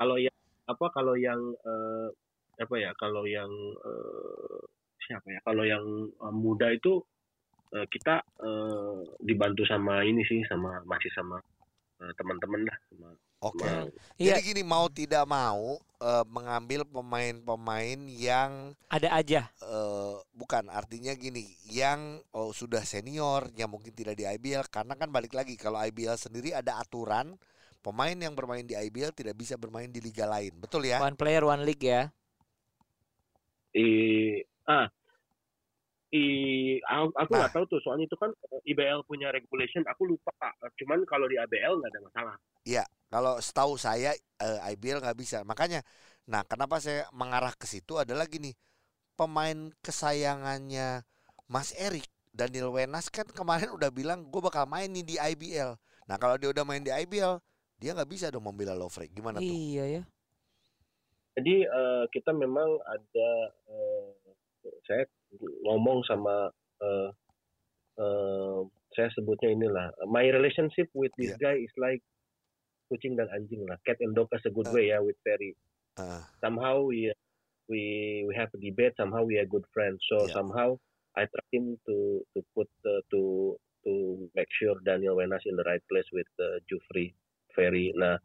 Kalau 0.01 0.17
yang 0.17 0.33
apa 0.65 0.85
kalau 0.89 1.13
yang 1.13 1.37
uh, 1.61 2.09
apa 2.57 2.75
ya 2.79 2.89
kalau 2.97 3.21
yang 3.29 3.51
uh, 3.85 4.59
siapa 5.05 5.29
ya 5.29 5.39
kalau 5.45 5.61
yang 5.61 5.85
uh, 6.17 6.33
muda 6.33 6.73
itu 6.73 6.97
uh, 7.75 7.85
kita 7.85 8.25
uh, 8.41 8.97
dibantu 9.21 9.61
sama 9.67 10.01
ini 10.01 10.25
sih 10.25 10.41
sama 10.49 10.81
masih 10.89 11.11
sama 11.13 11.37
uh, 12.01 12.11
teman-teman 12.17 12.65
lah 12.65 12.77
sama, 12.89 13.09
Oke. 13.41 13.65
sama 13.65 13.89
Iya, 14.21 14.37
Jadi 14.37 14.53
gini 14.53 14.61
mau 14.61 14.85
tidak 14.85 15.25
mau 15.25 15.81
eh, 15.97 16.25
mengambil 16.29 16.85
pemain-pemain 16.85 17.99
yang 18.07 18.77
ada 18.87 19.09
aja. 19.17 19.49
eh, 19.61 20.15
bukan 20.31 20.69
artinya 20.69 21.13
gini, 21.17 21.57
yang 21.65 22.21
oh, 22.33 22.53
sudah 22.53 22.85
senior 22.85 23.49
yang 23.57 23.69
mungkin 23.73 23.93
tidak 23.97 24.13
di 24.13 24.25
IBL 24.25 24.69
karena 24.69 24.93
kan 24.93 25.09
balik 25.09 25.33
lagi 25.33 25.57
kalau 25.57 25.81
IBL 25.81 26.17
sendiri 26.17 26.53
ada 26.53 26.77
aturan 26.77 27.33
pemain 27.81 28.13
yang 28.13 28.37
bermain 28.37 28.61
di 28.61 28.77
IBL 28.77 29.09
tidak 29.13 29.33
bisa 29.33 29.57
bermain 29.57 29.89
di 29.89 29.97
liga 29.97 30.29
lain. 30.29 30.53
Betul 30.61 30.85
ya? 30.85 31.01
One 31.01 31.17
player, 31.17 31.41
one 31.41 31.65
league 31.65 31.81
ya. 31.81 32.13
i 33.71 33.87
ah 34.67 34.91
i 36.11 36.23
aku 36.83 37.31
nggak 37.31 37.49
Nah. 37.49 37.55
tahu 37.55 37.65
tuh 37.71 37.79
soalnya 37.79 38.03
itu 38.03 38.19
kan 38.19 38.27
uh, 38.51 38.61
IBL 38.67 39.07
punya 39.07 39.31
regulation 39.31 39.79
aku 39.87 40.11
lupa 40.11 40.35
cuman 40.75 41.07
kalau 41.07 41.23
di 41.25 41.39
ABL 41.39 41.79
nggak 41.79 41.91
ada 41.95 42.01
masalah 42.03 42.35
Kalau 43.11 43.35
setahu 43.43 43.75
saya 43.75 44.15
eh, 44.15 44.59
IBL 44.71 45.03
nggak 45.03 45.19
bisa. 45.19 45.43
Makanya, 45.43 45.83
nah 46.23 46.47
kenapa 46.47 46.79
saya 46.79 47.03
mengarah 47.11 47.51
ke 47.53 47.67
situ 47.67 47.99
adalah 47.99 48.23
gini, 48.25 48.55
pemain 49.19 49.69
kesayangannya 49.83 51.03
Mas 51.45 51.75
Erik 51.75 52.07
Daniel 52.31 52.71
Wenas 52.71 53.11
kan 53.11 53.27
kemarin 53.27 53.75
udah 53.75 53.91
bilang 53.91 54.23
gue 54.31 54.39
bakal 54.39 54.63
main 54.63 54.87
nih 54.87 55.03
di 55.03 55.15
IBL. 55.19 55.75
Nah 56.07 56.15
kalau 56.15 56.39
dia 56.39 56.47
udah 56.47 56.63
main 56.63 56.79
di 56.79 56.87
IBL, 56.87 57.43
dia 57.75 57.91
nggak 57.91 58.07
bisa 58.07 58.31
dong 58.31 58.47
membela 58.47 58.71
Lovre. 58.71 59.11
Gimana 59.11 59.37
tuh? 59.37 59.51
Iya 59.51 59.99
ya. 59.99 60.03
jadi 61.31 61.63
eh, 61.63 62.03
kita 62.11 62.31
memang 62.31 62.67
ada 62.85 63.29
eh, 63.67 64.07
saya 64.83 65.03
ngomong 65.63 66.03
sama 66.03 66.51
eh, 66.83 67.09
eh, 67.95 68.59
saya 68.91 69.07
sebutnya 69.15 69.51
inilah 69.51 69.87
my 70.07 70.27
relationship 70.27 70.91
with 70.91 71.11
this 71.15 71.31
Iya. 71.35 71.39
guy 71.39 71.55
is 71.55 71.71
like 71.79 72.03
kucing 72.91 73.15
dan 73.15 73.31
anjing 73.31 73.63
lah 73.63 73.79
cat 73.81 73.95
and 74.03 74.11
dog 74.11 74.27
as 74.35 74.43
a 74.43 74.51
good 74.51 74.67
Ah. 74.67 74.75
way 74.75 74.91
ya 74.91 74.99
with 74.99 75.15
Ferry 75.23 75.55
Ah, 75.95 76.27
somehow 76.39 76.83
we 76.83 77.07
we 77.67 77.81
we 78.27 78.33
have 78.35 78.51
a 78.51 78.59
debate 78.59 78.91
somehow 78.95 79.23
we 79.23 79.39
are 79.39 79.47
good 79.47 79.63
friends 79.71 80.03
so 80.05 80.27
Yeah. 80.27 80.35
somehow 80.35 80.75
I 81.15 81.27
try 81.27 81.47
him 81.51 81.79
to 81.87 81.95
to 82.35 82.39
put 82.51 82.67
uh, 82.83 82.99
to 83.11 83.55
to 83.83 83.91
make 84.31 84.51
sure 84.51 84.75
Daniel 84.83 85.15
Wenas 85.15 85.43
in 85.43 85.55
the 85.55 85.63
right 85.63 85.83
place 85.87 86.07
with 86.11 86.27
uh, 86.37 86.59
Jufri 86.67 87.11
Ferry 87.51 87.95
nah 87.95 88.19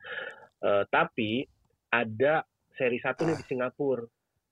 eh, 0.63 0.83
tapi 0.89 1.47
ada 1.89 2.43
seri 2.75 2.99
satu 2.99 3.23
nih 3.23 3.35
Ah. 3.35 3.41
di 3.41 3.47
Singapura 3.47 4.05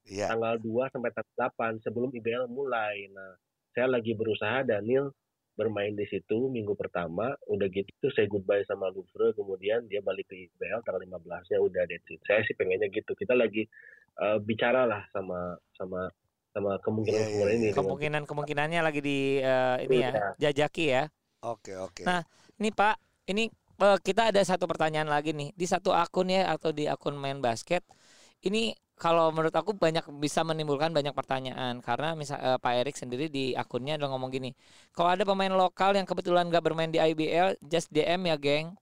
Iya. 0.04 0.28
tanggal 0.28 0.60
2 0.60 0.92
sampai 0.92 1.10
tanggal 1.10 1.48
8 1.48 1.80
sebelum 1.80 2.12
IBL 2.12 2.44
mulai. 2.44 3.08
Nah, 3.08 3.40
saya 3.72 3.88
lagi 3.88 4.12
berusaha 4.12 4.60
Daniel 4.60 5.08
bermain 5.54 5.94
di 5.94 6.02
situ 6.10 6.50
minggu 6.50 6.74
pertama, 6.74 7.30
udah 7.46 7.66
gitu 7.70 8.06
saya 8.10 8.26
goodbye 8.26 8.66
sama 8.66 8.90
Louvre, 8.90 9.30
kemudian 9.38 9.86
dia 9.86 10.02
balik 10.02 10.26
ke 10.26 10.34
IBL 10.50 10.82
tanggal 10.82 11.02
15-nya 11.06 11.58
udah 11.62 11.82
that's 11.86 12.10
it. 12.10 12.20
Saya 12.26 12.42
sih 12.46 12.54
pengennya 12.58 12.90
gitu. 12.90 13.14
Kita 13.14 13.38
lagi 13.38 13.62
eh, 14.18 14.38
bicara 14.42 14.86
lah 14.86 15.02
sama 15.14 15.54
sama 15.78 16.10
sama 16.54 16.78
kemungkinan 16.82 17.18
Iya, 17.18 17.26
iya, 17.26 17.34
kemungkinan 17.34 17.54
ini. 17.54 17.66
dengan- 17.66 17.78
Kemungkinan 17.78 18.22
kemungkinannya 18.30 18.80
lagi 18.82 19.00
di 19.02 19.18
eh, 19.42 19.76
ini 19.86 19.96
ya, 20.02 20.10
jajaki 20.38 20.84
ya. 20.90 21.02
Oke, 21.42 21.74
oke. 21.78 22.02
Nah, 22.06 22.22
Ini 22.54 22.70
Pak, 22.70 22.94
ini 23.30 23.50
eh, 23.82 23.98
kita 24.02 24.30
ada 24.30 24.42
satu 24.46 24.70
pertanyaan 24.70 25.10
lagi 25.10 25.34
nih 25.34 25.50
di 25.58 25.66
satu 25.66 25.90
akun 25.90 26.30
ya 26.30 26.50
atau 26.54 26.70
di 26.70 26.86
akun 26.86 27.18
main 27.18 27.42
basket. 27.42 27.82
Ini 28.44 28.70
kalau 28.94 29.34
menurut 29.34 29.52
aku 29.52 29.74
banyak 29.74 30.06
bisa 30.22 30.46
menimbulkan 30.46 30.94
banyak 30.94 31.10
pertanyaan 31.12 31.82
karena 31.82 32.14
misal 32.14 32.38
eh, 32.38 32.58
Pak 32.58 32.72
Erik 32.80 32.96
sendiri 32.96 33.26
di 33.26 33.52
akunnya 33.52 33.98
udah 33.98 34.08
ngomong 34.14 34.30
gini. 34.30 34.50
Kalau 34.94 35.10
ada 35.12 35.26
pemain 35.26 35.50
lokal 35.50 35.98
yang 35.98 36.06
kebetulan 36.06 36.46
nggak 36.48 36.64
bermain 36.64 36.90
di 36.90 37.02
IBL, 37.02 37.58
just 37.66 37.90
DM 37.90 38.30
ya, 38.30 38.36
geng. 38.38 38.74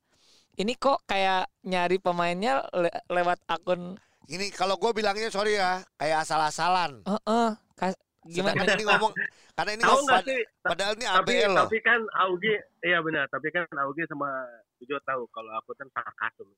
Ini 0.52 0.76
kok 0.76 1.00
kayak 1.08 1.48
nyari 1.64 1.96
pemainnya 1.96 2.60
le- 2.76 2.92
lewat 3.08 3.40
akun 3.48 3.96
Ini 4.28 4.54
kalau 4.54 4.78
gue 4.78 4.92
bilangnya 4.94 5.28
sorry 5.28 5.58
ya, 5.58 5.82
kayak 5.98 6.22
asal-asalan. 6.24 7.02
eh 7.04 7.20
eh, 7.26 7.50
kas- 7.74 7.98
gimana? 8.22 8.54
Sedangkan 8.54 8.68
ini 8.78 8.84
ngomong 8.86 9.12
karena 9.52 9.70
ini 9.74 9.82
Tahu 9.82 9.90
ngomong 9.98 10.22
sih? 10.24 10.40
padahal 10.62 10.92
ini 10.94 11.06
Tapi 11.08 11.32
ABL 11.34 11.52
loh. 11.52 11.66
tapi 11.66 11.78
kan 11.82 12.00
Augie, 12.22 12.56
iya 12.80 12.98
benar. 13.02 13.26
Tapi 13.28 13.48
kan 13.50 13.66
Augie 13.82 14.06
sama 14.06 14.28
Ujo 14.78 14.96
tahu 15.02 15.26
kalau 15.34 15.50
aku 15.58 15.74
kan 15.74 15.88
sarkasm. 15.90 16.48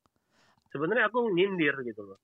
Sebenarnya 0.73 1.09
aku 1.09 1.31
nyindir 1.33 1.75
gitu 1.87 2.03
loh. 2.05 2.19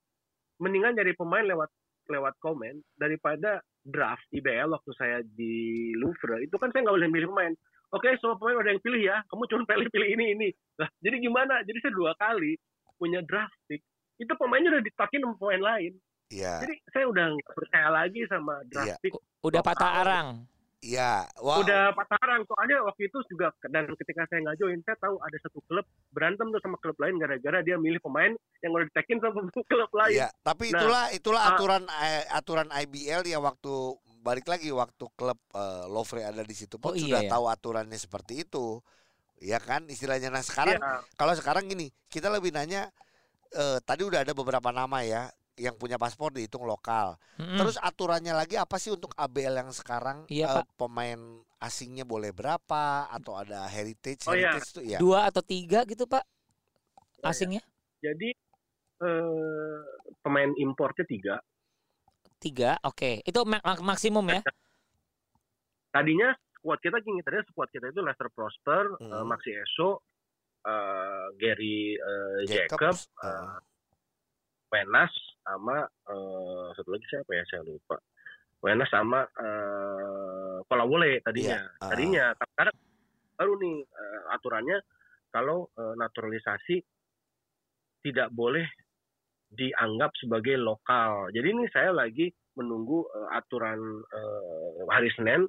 Mendingan 0.61 0.93
dari 0.95 1.17
pemain 1.17 1.43
lewat 1.43 1.73
lewat 2.11 2.35
komen 2.43 2.83
daripada 2.99 3.63
draft 3.81 4.27
IBL 4.29 4.69
waktu 4.71 4.91
saya 4.99 5.19
di 5.25 5.91
Louvre 5.97 6.43
itu 6.45 6.53
kan 6.61 6.69
saya 6.71 6.85
nggak 6.85 6.97
boleh 7.01 7.11
milih 7.11 7.29
pemain. 7.33 7.55
Oke, 7.91 8.07
semua 8.23 8.39
pemain 8.39 8.61
udah 8.61 8.71
yang 8.71 8.83
pilih 8.85 9.03
ya. 9.03 9.17
Kamu 9.27 9.51
cuma 9.51 9.63
pilih-pilih 9.67 10.09
ini 10.15 10.25
ini. 10.39 10.49
Lah, 10.79 10.87
jadi 11.03 11.17
gimana? 11.19 11.65
Jadi 11.67 11.79
saya 11.83 11.93
dua 11.97 12.13
kali 12.15 12.55
punya 12.95 13.19
draft 13.27 13.57
pick. 13.67 13.83
Itu 14.21 14.31
pemainnya 14.37 14.79
udah 14.79 14.85
dipakai 14.85 15.19
sama 15.19 15.35
pemain 15.41 15.63
lain. 15.75 15.93
Iya, 16.31 16.63
Jadi 16.63 16.75
saya 16.95 17.05
udah 17.11 17.25
nggak 17.35 17.55
percaya 17.59 17.89
lagi 17.91 18.21
sama 18.31 18.63
draft 18.71 18.95
Iya. 18.95 19.03
pick. 19.03 19.15
Udah 19.43 19.63
patah 19.65 19.93
arang. 20.07 20.29
Iya. 20.81 21.25
Wah, 21.39 21.61
udah 21.61 21.93
patah 21.93 22.19
arang 22.21 22.43
soalnya 22.45 22.81
waktu 22.85 23.07
itu 23.07 23.19
juga 23.29 23.53
dan 23.69 23.89
ketika 23.95 24.25
saya 24.27 24.41
nggak 24.45 24.59
join 24.59 24.81
saya 24.83 24.97
tahu 24.99 25.17
ada 25.21 25.37
satu 25.41 25.61
klub 25.65 25.85
berantem 26.11 26.49
tuh 26.49 26.61
sama 26.61 26.77
klub 26.81 26.97
lain 26.97 27.21
gara-gara 27.21 27.61
dia 27.61 27.77
milih 27.77 28.01
pemain 28.01 28.33
yang 28.61 28.73
udah 28.73 28.87
ditekin 28.89 29.21
sama 29.21 29.41
klub 29.71 29.91
lain 29.93 30.17
Iya, 30.17 30.29
tapi 30.41 30.73
Nah, 30.73 30.81
itulah 30.81 31.05
itulah 31.13 31.43
ah. 31.45 31.51
aturan 31.55 31.83
eh, 31.87 32.25
aturan 32.33 32.69
IBL 32.73 33.23
ya 33.29 33.39
waktu 33.39 33.73
balik 34.21 34.49
lagi 34.49 34.69
waktu 34.69 35.05
klub 35.17 35.39
eh, 35.53 35.85
Lovre 35.89 36.25
ada 36.25 36.45
di 36.45 36.53
situ 36.53 36.77
pun 36.77 36.93
Oh, 36.93 36.97
iya, 36.97 37.05
sudah 37.09 37.23
ya. 37.25 37.31
tahu 37.33 37.45
aturannya 37.49 37.97
seperti 37.97 38.45
itu. 38.45 38.81
Ya 39.41 39.57
kan 39.57 39.89
istilahnya 39.89 40.29
nah 40.29 40.45
sekarang 40.45 40.77
Iya. 40.77 41.01
kalau 41.17 41.33
sekarang 41.33 41.65
gini, 41.65 41.89
kita 42.13 42.29
lebih 42.29 42.53
nanya 42.53 42.93
eh, 43.53 43.79
tadi 43.81 44.05
udah 44.05 44.21
ada 44.21 44.37
beberapa 44.37 44.69
nama 44.71 45.01
ya 45.01 45.33
yang 45.57 45.75
punya 45.75 45.97
paspor 45.97 46.31
dihitung 46.31 46.63
lokal. 46.63 47.19
Mm-mm. 47.37 47.57
Terus 47.57 47.77
aturannya 47.77 48.33
lagi 48.33 48.55
apa 48.55 48.77
sih 48.77 48.91
untuk 48.91 49.13
ABL 49.13 49.61
yang 49.61 49.71
sekarang 49.71 50.25
Iya, 50.27 50.63
Pak. 50.63 50.77
pemain 50.77 51.21
asingnya 51.59 52.03
boleh 52.03 52.33
berapa 52.33 52.85
atau 53.07 53.37
ada 53.37 53.67
heritage 53.67 54.25
Oh, 54.25 54.33
iya. 54.33 54.57
heritage 54.57 54.69
itu 54.71 54.81
ya. 54.87 54.99
dua 54.99 55.29
atau 55.29 55.45
tiga 55.45 55.85
gitu 55.85 56.05
Pak 56.05 56.25
Oh, 56.25 57.05
iya. 57.21 57.29
asingnya 57.29 57.63
jadi 58.01 58.33
eh, 59.05 59.79
pemain 60.21 60.49
importnya 60.57 61.05
tiga 61.05 61.37
tiga 62.41 62.81
oke 62.81 63.21
itu 63.21 63.41
mak- 63.45 63.61
mak- 63.61 63.85
maksimum 63.85 64.25
ya 64.27 64.41
tadinya 65.95 66.33
squad 66.57 66.81
kita 66.81 66.97
gini 67.01 67.21
tadinya 67.21 67.45
squad 67.45 67.69
kita 67.69 67.93
itu 67.93 68.01
Lester 68.01 68.33
Prosper 68.33 68.97
Hmm. 68.97 69.29
Maxi 69.29 69.53
Eso 69.53 70.01
eh, 70.65 71.27
Gary 71.37 71.93
eh, 71.93 72.39
Jacob 72.49 72.97
Jacobs, 72.97 73.05
Wenas 74.73 75.13
sama 75.43 75.85
eh, 75.87 76.67
satu 76.77 76.89
lagi 76.93 77.07
siapa 77.09 77.31
ya? 77.35 77.45
Saya 77.49 77.63
lupa. 77.67 77.97
Wenas 78.61 78.93
sama 78.93 79.25
eh 79.25 80.59
Kolawole 80.69 81.25
tadinya. 81.25 81.57
Iya, 81.57 81.81
ah. 81.81 81.91
tadinya 81.91 82.25
karena 82.55 82.73
baru 83.41 83.53
nih 83.57 83.77
eh, 83.83 84.21
aturannya 84.37 84.79
kalau 85.33 85.67
eh, 85.75 85.95
naturalisasi 85.97 86.77
tidak 88.05 88.29
boleh 88.33 88.65
dianggap 89.51 90.15
sebagai 90.21 90.57
lokal. 90.61 91.33
Jadi 91.35 91.49
ini 91.51 91.65
saya 91.73 91.91
lagi 91.91 92.31
menunggu 92.55 93.09
eh, 93.09 93.29
aturan 93.35 93.81
eh, 94.05 94.81
hari 94.93 95.11
Senin. 95.17 95.49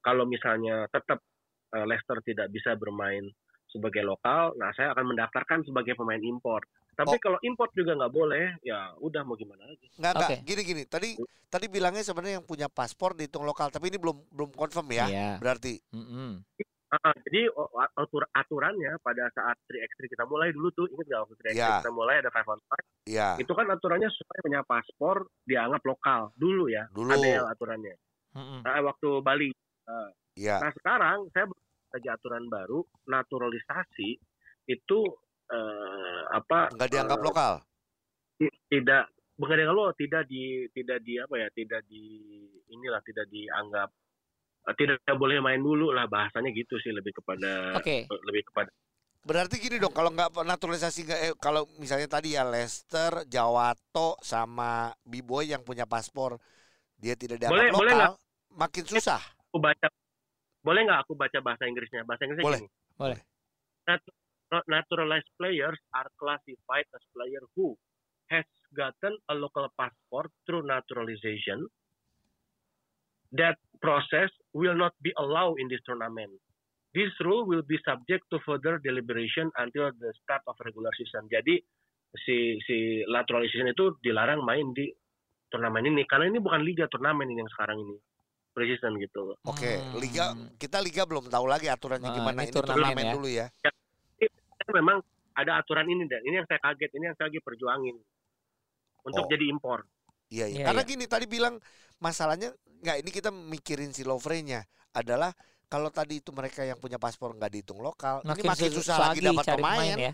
Kalau 0.00 0.24
misalnya 0.24 0.86
tetap 0.92 1.24
eh, 1.74 1.84
Leicester 1.88 2.20
tidak 2.22 2.52
bisa 2.52 2.76
bermain 2.76 3.24
sebagai 3.70 4.02
lokal, 4.02 4.50
nah 4.58 4.74
saya 4.74 4.90
akan 4.90 5.14
mendaftarkan 5.14 5.62
sebagai 5.62 5.94
pemain 5.94 6.18
import. 6.18 6.66
Tapi 7.00 7.16
Oh. 7.16 7.22
kalau 7.22 7.38
import 7.40 7.72
juga 7.72 7.92
nggak 7.94 8.12
boleh, 8.12 8.44
ya 8.60 8.92
udah 8.96 9.22
mau 9.22 9.32
gimana 9.34 9.64
lagi. 9.64 9.88
Enggak, 9.96 10.12
enggak. 10.12 10.28
Oke. 10.30 10.36
Gini 10.44 10.62
gini. 10.62 10.82
Tadi 10.84 11.10
tadi 11.46 11.66
bilangnya 11.66 12.02
sebenarnya 12.02 12.36
yang 12.36 12.46
punya 12.46 12.68
paspor 12.68 13.12
dihitung 13.12 13.42
lokal, 13.42 13.68
tapi 13.68 13.88
ini 13.88 13.96
belum 13.96 14.28
belum 14.28 14.50
confirm 14.52 14.86
ya. 14.90 15.06
Iya. 15.06 15.30
Berarti 15.36 15.80
Mm-mm. 15.90 16.44
Ah, 16.90 17.14
jadi 17.22 17.46
o- 17.48 17.70
atur 17.94 18.26
aturannya 18.28 18.98
pada 18.98 19.30
saat 19.30 19.54
3x3 19.64 20.10
kita 20.10 20.26
mulai 20.26 20.50
dulu 20.50 20.68
tuh, 20.70 20.86
ingat 20.86 21.06
nggak 21.06 21.20
waktu 21.22 21.34
3x3 21.38 21.54
Ya. 21.54 21.78
kita 21.78 21.92
mulai 21.94 22.18
ada 22.18 22.28
5 22.28 22.50
on 22.50 22.58
5, 22.60 22.82
ya 23.06 23.28
itu 23.38 23.52
kan 23.54 23.62
aturannya 23.64 24.10
supaya 24.10 24.40
punya 24.42 24.60
paspor 24.60 25.16
dianggap 25.40 25.86
lokal 25.86 26.34
dulu 26.34 26.66
ya, 26.66 26.90
Dulu. 26.90 27.14
ADL 27.14 27.46
aturannya. 27.46 27.94
Mm-mm. 28.34 28.60
Nah, 28.62 28.82
waktu 28.82 29.08
Bali. 29.22 29.50
ya. 30.34 30.58
Nah 30.58 30.70
sekarang 30.72 31.30
saya 31.30 31.46
lagi 31.90 32.08
aturan 32.08 32.46
baru, 32.46 32.82
naturalisasi 33.06 34.18
itu 34.66 34.98
eh, 35.50 36.20
apa? 36.30 36.70
Enggak 36.72 36.90
dianggap 36.90 37.18
eh, 37.20 37.24
lokal. 37.26 37.52
tidak 38.70 39.02
bukan 39.36 39.56
dengan 39.56 39.72
lo 39.76 39.92
tidak 39.96 40.28
di 40.28 40.68
tidak 40.72 41.00
di 41.00 41.16
apa 41.16 41.34
ya 41.40 41.48
tidak 41.52 41.80
di 41.88 42.04
inilah 42.72 43.00
tidak 43.04 43.26
dianggap 43.32 43.88
eh, 44.68 44.74
tidak 44.76 45.00
boleh 45.16 45.40
main 45.40 45.60
dulu 45.60 45.92
lah 45.96 46.04
bahasanya 46.08 46.52
gitu 46.52 46.76
sih 46.80 46.92
lebih 46.92 47.16
kepada 47.16 47.76
Oke. 47.80 48.04
lebih 48.28 48.44
kepada 48.52 48.68
Berarti 49.20 49.60
gini 49.60 49.76
dong, 49.76 49.92
kalau 49.92 50.08
nggak 50.16 50.32
naturalisasi 50.32 51.04
nggak 51.04 51.20
eh, 51.20 51.34
kalau 51.36 51.68
misalnya 51.76 52.08
tadi 52.08 52.40
ya 52.40 52.44
Leicester, 52.48 53.28
Jawato 53.28 54.16
sama 54.24 54.96
B-boy 55.04 55.52
yang 55.52 55.60
punya 55.60 55.84
paspor 55.84 56.40
dia 56.96 57.12
tidak 57.16 57.36
dianggap 57.36 57.52
Boleh, 57.60 57.68
lokal, 57.68 57.84
boleh 57.84 57.96
makin 58.56 58.84
susah. 58.88 59.20
aku 59.52 59.60
baca 59.60 59.86
boleh 60.64 60.80
nggak 60.88 61.00
aku 61.04 61.12
baca 61.16 61.38
bahasa 61.44 61.64
Inggrisnya 61.68 62.04
bahasa 62.08 62.24
Inggrisnya 62.24 62.48
Boleh. 62.48 62.60
gini 62.64 62.70
Boleh. 62.96 63.18
Nat- 63.88 64.19
naturalized 64.66 65.30
players 65.38 65.78
are 65.94 66.08
classified 66.18 66.86
as 66.94 67.02
player 67.14 67.42
who 67.54 67.74
has 68.30 68.46
gotten 68.74 69.14
a 69.30 69.34
local 69.34 69.66
passport 69.74 70.30
through 70.46 70.62
naturalization 70.66 71.66
that 73.30 73.58
process 73.78 74.30
will 74.54 74.74
not 74.74 74.94
be 75.02 75.14
allowed 75.18 75.54
in 75.62 75.70
this 75.70 75.82
tournament 75.86 76.30
this 76.94 77.10
rule 77.22 77.46
will 77.46 77.62
be 77.62 77.78
subject 77.86 78.26
to 78.30 78.42
further 78.42 78.82
deliberation 78.82 79.46
until 79.62 79.94
the 80.02 80.10
start 80.22 80.42
of 80.50 80.58
regular 80.66 80.90
season 80.98 81.26
jadi 81.30 81.62
si 82.26 82.58
si 82.66 83.06
naturalization 83.06 83.70
itu 83.70 83.94
dilarang 84.02 84.42
main 84.42 84.74
di 84.74 84.90
turnamen 85.46 85.86
ini 85.86 86.02
karena 86.10 86.26
ini 86.26 86.42
bukan 86.42 86.62
liga 86.66 86.90
turnamen 86.90 87.30
ini 87.30 87.42
yang 87.46 87.50
sekarang 87.54 87.78
ini 87.78 87.96
preseason 88.50 88.98
gitu 88.98 89.38
Oke, 89.46 89.78
Hmm. 89.78 89.94
liga 90.02 90.34
kita 90.58 90.82
liga 90.82 91.06
belum 91.06 91.30
tahu 91.30 91.46
lagi 91.46 91.70
aturannya 91.70 92.10
Nah, 92.10 92.16
gimana. 92.18 92.38
ini 92.42 92.50
Ini 92.50 92.54
turnamen 92.54 92.78
turnamen 92.82 93.06
ya. 93.06 93.12
dulu 93.14 93.28
ya. 93.30 93.46
Kan 94.70 94.78
memang 94.78 94.98
ada 95.32 95.52
aturan 95.56 95.84
ini 95.84 96.06
dan 96.06 96.22
ini 96.22 96.38
yang 96.38 96.46
saya 96.46 96.60
kaget 96.60 96.90
ini 96.92 97.04
yang 97.04 97.16
saya 97.16 97.26
lagi 97.26 97.40
perjuangin 97.40 97.96
untuk 99.02 99.24
Oh. 99.24 99.28
jadi 99.28 99.44
impor 99.46 99.82
Iya, 100.30 100.46
iya. 100.46 100.62
Iya, 100.62 100.66
Karena 100.70 100.82
iya. 100.84 100.90
gini 100.94 101.04
tadi 101.04 101.26
bilang 101.26 101.58
masalahnya 101.98 102.54
nggak 102.80 102.96
ini 102.98 103.10
kita 103.10 103.30
mikirin 103.30 103.90
si 103.90 104.06
Lovre-nya 104.06 104.62
adalah 104.92 105.34
kalau 105.66 105.90
tadi 105.90 106.18
itu 106.18 106.30
mereka 106.30 106.62
yang 106.62 106.78
punya 106.78 106.96
paspor 106.96 107.30
nggak 107.32 107.50
dihitung 107.52 107.78
lokal, 107.78 108.22
ini 108.24 108.42
makin 108.42 108.70
sus- 108.70 108.86
susah 108.86 109.10
lagi 109.10 109.22
dapat 109.22 109.42
cari 109.44 109.58
pemain. 109.58 109.98
ya. 110.00 110.12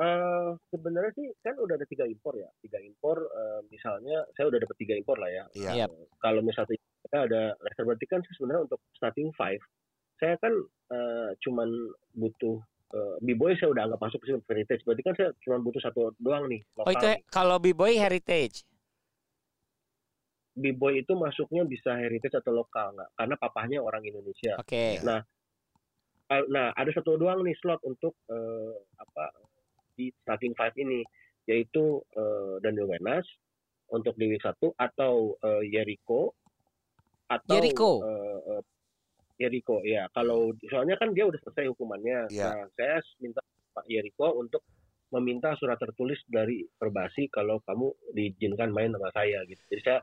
Eh 0.00 0.50
sebenarnya 0.70 1.12
sih 1.12 1.28
kan 1.40 1.52
udah 1.54 1.76
ada 1.76 1.84
tiga 1.84 2.04
impor 2.04 2.32
ya 2.32 2.48
tiga 2.58 2.80
impor 2.80 3.20
eh, 3.20 3.60
misalnya 3.68 4.24
saya 4.32 4.48
udah 4.48 4.58
dapat 4.58 4.76
tiga 4.78 4.96
impor 4.96 5.20
lah 5.20 5.28
ya 5.28 5.44
Iya. 5.52 5.84
Eh, 5.84 6.08
kalau 6.16 6.40
misalnya 6.40 6.72
kita 7.04 7.18
ada 7.20 7.42
Leicester 7.60 7.84
berarti 7.84 8.06
kan 8.08 8.20
sih 8.24 8.32
sebenarnya 8.32 8.64
untuk 8.64 8.80
starting 8.96 9.28
five 9.36 9.60
saya 10.16 10.40
kan 10.40 10.56
eh, 10.88 11.30
cuman 11.44 11.68
butuh 12.12 12.64
eh, 12.90 13.14
b-boy 13.22 13.54
saya 13.58 13.70
udah 13.72 13.82
anggap 13.90 14.00
masuk 14.02 14.18
ke 14.22 14.34
heritage 14.50 14.82
berarti 14.86 15.02
kan 15.02 15.14
saya 15.16 15.30
cuma 15.42 15.56
butuh 15.62 15.82
satu 15.82 16.12
doang 16.18 16.46
nih 16.50 16.60
Oh 16.78 16.84
lokal 16.84 16.94
itu 16.94 17.06
nih. 17.06 17.20
kalau 17.30 17.56
b-boy 17.58 17.94
heritage. 17.94 18.62
b-boy 20.50 21.00
itu 21.00 21.12
masuknya 21.14 21.62
bisa 21.64 21.94
heritage 21.96 22.36
atau 22.36 22.52
lokal 22.52 22.92
nggak 22.92 23.10
karena 23.16 23.34
papahnya 23.38 23.78
orang 23.80 24.02
Indonesia 24.04 24.58
Oke. 24.58 24.98
Iya. 24.98 25.02
Nah, 25.06 25.20
Ah, 26.30 26.46
nah 26.46 26.70
ada 26.78 26.94
satu 26.94 27.18
doang 27.18 27.42
nih 27.42 27.58
slot 27.58 27.82
untuk 27.82 28.14
eh, 28.30 28.74
apa 29.02 29.34
di 29.98 30.14
starting 30.22 30.54
five 30.54 30.70
ini 30.78 31.02
yaitu 31.50 31.98
eh, 32.14 32.62
Daniel 32.62 32.86
Wenas 32.86 33.26
untuk 33.90 34.14
di 34.14 34.30
week 34.30 34.38
1 34.38 34.54
atau 34.78 35.34
eh, 35.42 35.62
Jericho 35.66 36.30
atau 37.26 37.50
Jericho? 37.50 37.90
eh, 38.06 38.38
eh, 38.46 38.62
Jericho 39.40 39.80
ya 39.80 40.04
kalau 40.12 40.52
soalnya 40.68 41.00
kan 41.00 41.16
dia 41.16 41.24
udah 41.24 41.40
selesai 41.40 41.72
hukumannya. 41.72 42.28
Iya. 42.28 42.44
nah 42.52 42.68
saya 42.76 43.00
minta 43.24 43.40
Pak 43.72 43.88
Jericho 43.88 44.36
untuk 44.36 44.60
meminta 45.10 45.56
surat 45.58 45.80
tertulis 45.80 46.20
dari 46.28 46.62
Perbasi 46.76 47.32
kalau 47.32 47.58
kamu 47.64 47.90
diizinkan 48.14 48.70
main 48.70 48.92
sama 48.92 49.08
saya 49.16 49.42
gitu. 49.48 49.58
Jadi 49.72 49.82
saya 49.82 49.98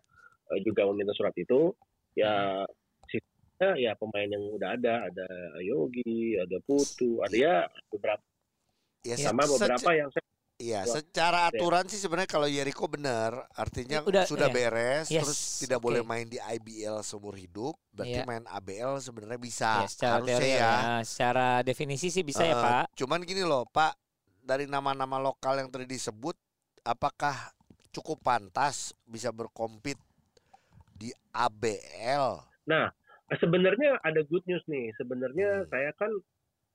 eh, 0.51 0.59
juga 0.65 0.89
meminta 0.89 1.13
surat 1.13 1.37
itu. 1.37 1.71
Ya 2.17 2.65
sisanya 3.05 3.77
ya 3.77 3.91
pemain 3.93 4.25
yang 4.25 4.43
udah 4.57 4.69
ada. 4.73 5.05
Ada 5.07 5.27
Yogi 5.61 6.35
ada 6.41 6.57
Putu 6.65 7.21
ada 7.21 7.35
ya 7.37 7.55
beberapa. 7.93 8.25
Ya, 9.05 9.15
sama 9.15 9.45
beberapa 9.47 9.93
yang 9.93 10.09
saya 10.11 10.25
Iya, 10.57 10.89
secara 10.89 11.53
aturan 11.53 11.85
sih 11.85 12.01
sebenarnya 12.01 12.25
kalau 12.25 12.49
Jericho 12.49 12.89
benar, 12.89 13.45
artinya 13.53 14.01
Udah, 14.01 14.25
sudah 14.25 14.49
iya. 14.49 14.55
beres, 14.57 15.05
Yes, 15.05 15.21
terus 15.21 15.39
tidak 15.61 15.77
oke. 15.77 15.85
boleh 15.85 16.01
main 16.01 16.25
di 16.25 16.41
IBL 16.41 17.05
seumur 17.05 17.37
hidup, 17.37 17.77
berarti 17.93 18.17
Iya. 18.17 18.25
main 18.25 18.41
ABL 18.49 18.97
sebenarnya 18.97 19.37
bisa, 19.37 19.85
Ya, 19.85 19.87
secara 19.87 20.13
harusnya 20.17 20.33
teori 20.33 20.49
ya. 20.49 20.57
ya. 20.57 20.73
Secara 21.05 21.47
definisi 21.61 22.09
sih 22.09 22.25
bisa 22.25 22.41
ya 22.41 22.57
Eh, 22.57 22.63
Pak. 22.65 22.85
Cuman 22.97 23.21
gini 23.21 23.45
loh, 23.45 23.69
Pak, 23.69 23.93
dari 24.41 24.65
nama-nama 24.65 25.21
lokal 25.21 25.61
yang 25.61 25.69
tadi 25.69 25.85
disebut, 25.85 26.33
apakah 26.81 27.53
cukup 27.93 28.17
pantas 28.25 28.97
bisa 29.05 29.29
berkompet 29.29 30.01
di 30.89 31.13
ABL? 31.37 32.41
Nah, 32.65 32.89
sebenarnya 33.29 34.01
ada 34.01 34.25
good 34.25 34.41
news 34.49 34.65
nih. 34.65 34.89
Sebenarnya 34.97 35.61
Hmm. 35.61 35.69
saya 35.69 35.93
kan 35.93 36.09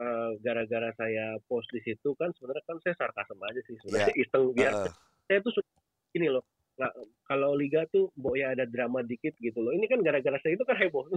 eh, 0.02 0.30
gara-gara 0.42 0.90
saya 0.98 1.38
post 1.46 1.70
di 1.70 1.80
situ 1.86 2.18
kan 2.18 2.34
sebenarnya 2.34 2.64
kan 2.66 2.76
saya 2.82 2.94
sarkasem 2.98 3.38
aja 3.38 3.60
sih 3.70 3.74
sebenarnya 3.82 4.14
iseng 4.22 4.44
biar 4.50 4.72
Heeh. 4.74 4.92
saya 5.30 5.38
tuh 5.46 5.52
suka 5.54 5.70
ini 6.18 6.28
loh. 6.28 6.44
nggak 6.72 6.92
kalau 7.28 7.52
liga 7.56 7.84
tuh 7.88 8.12
mbok 8.16 8.36
ya 8.36 8.52
ada 8.52 8.68
drama 8.68 9.00
dikit 9.00 9.32
gitu 9.40 9.56
loh. 9.60 9.72
Ini 9.72 9.88
kan 9.88 10.04
gara-gara 10.04 10.36
saya 10.44 10.52
itu 10.52 10.64
kan 10.68 10.76
heboh. 10.76 11.08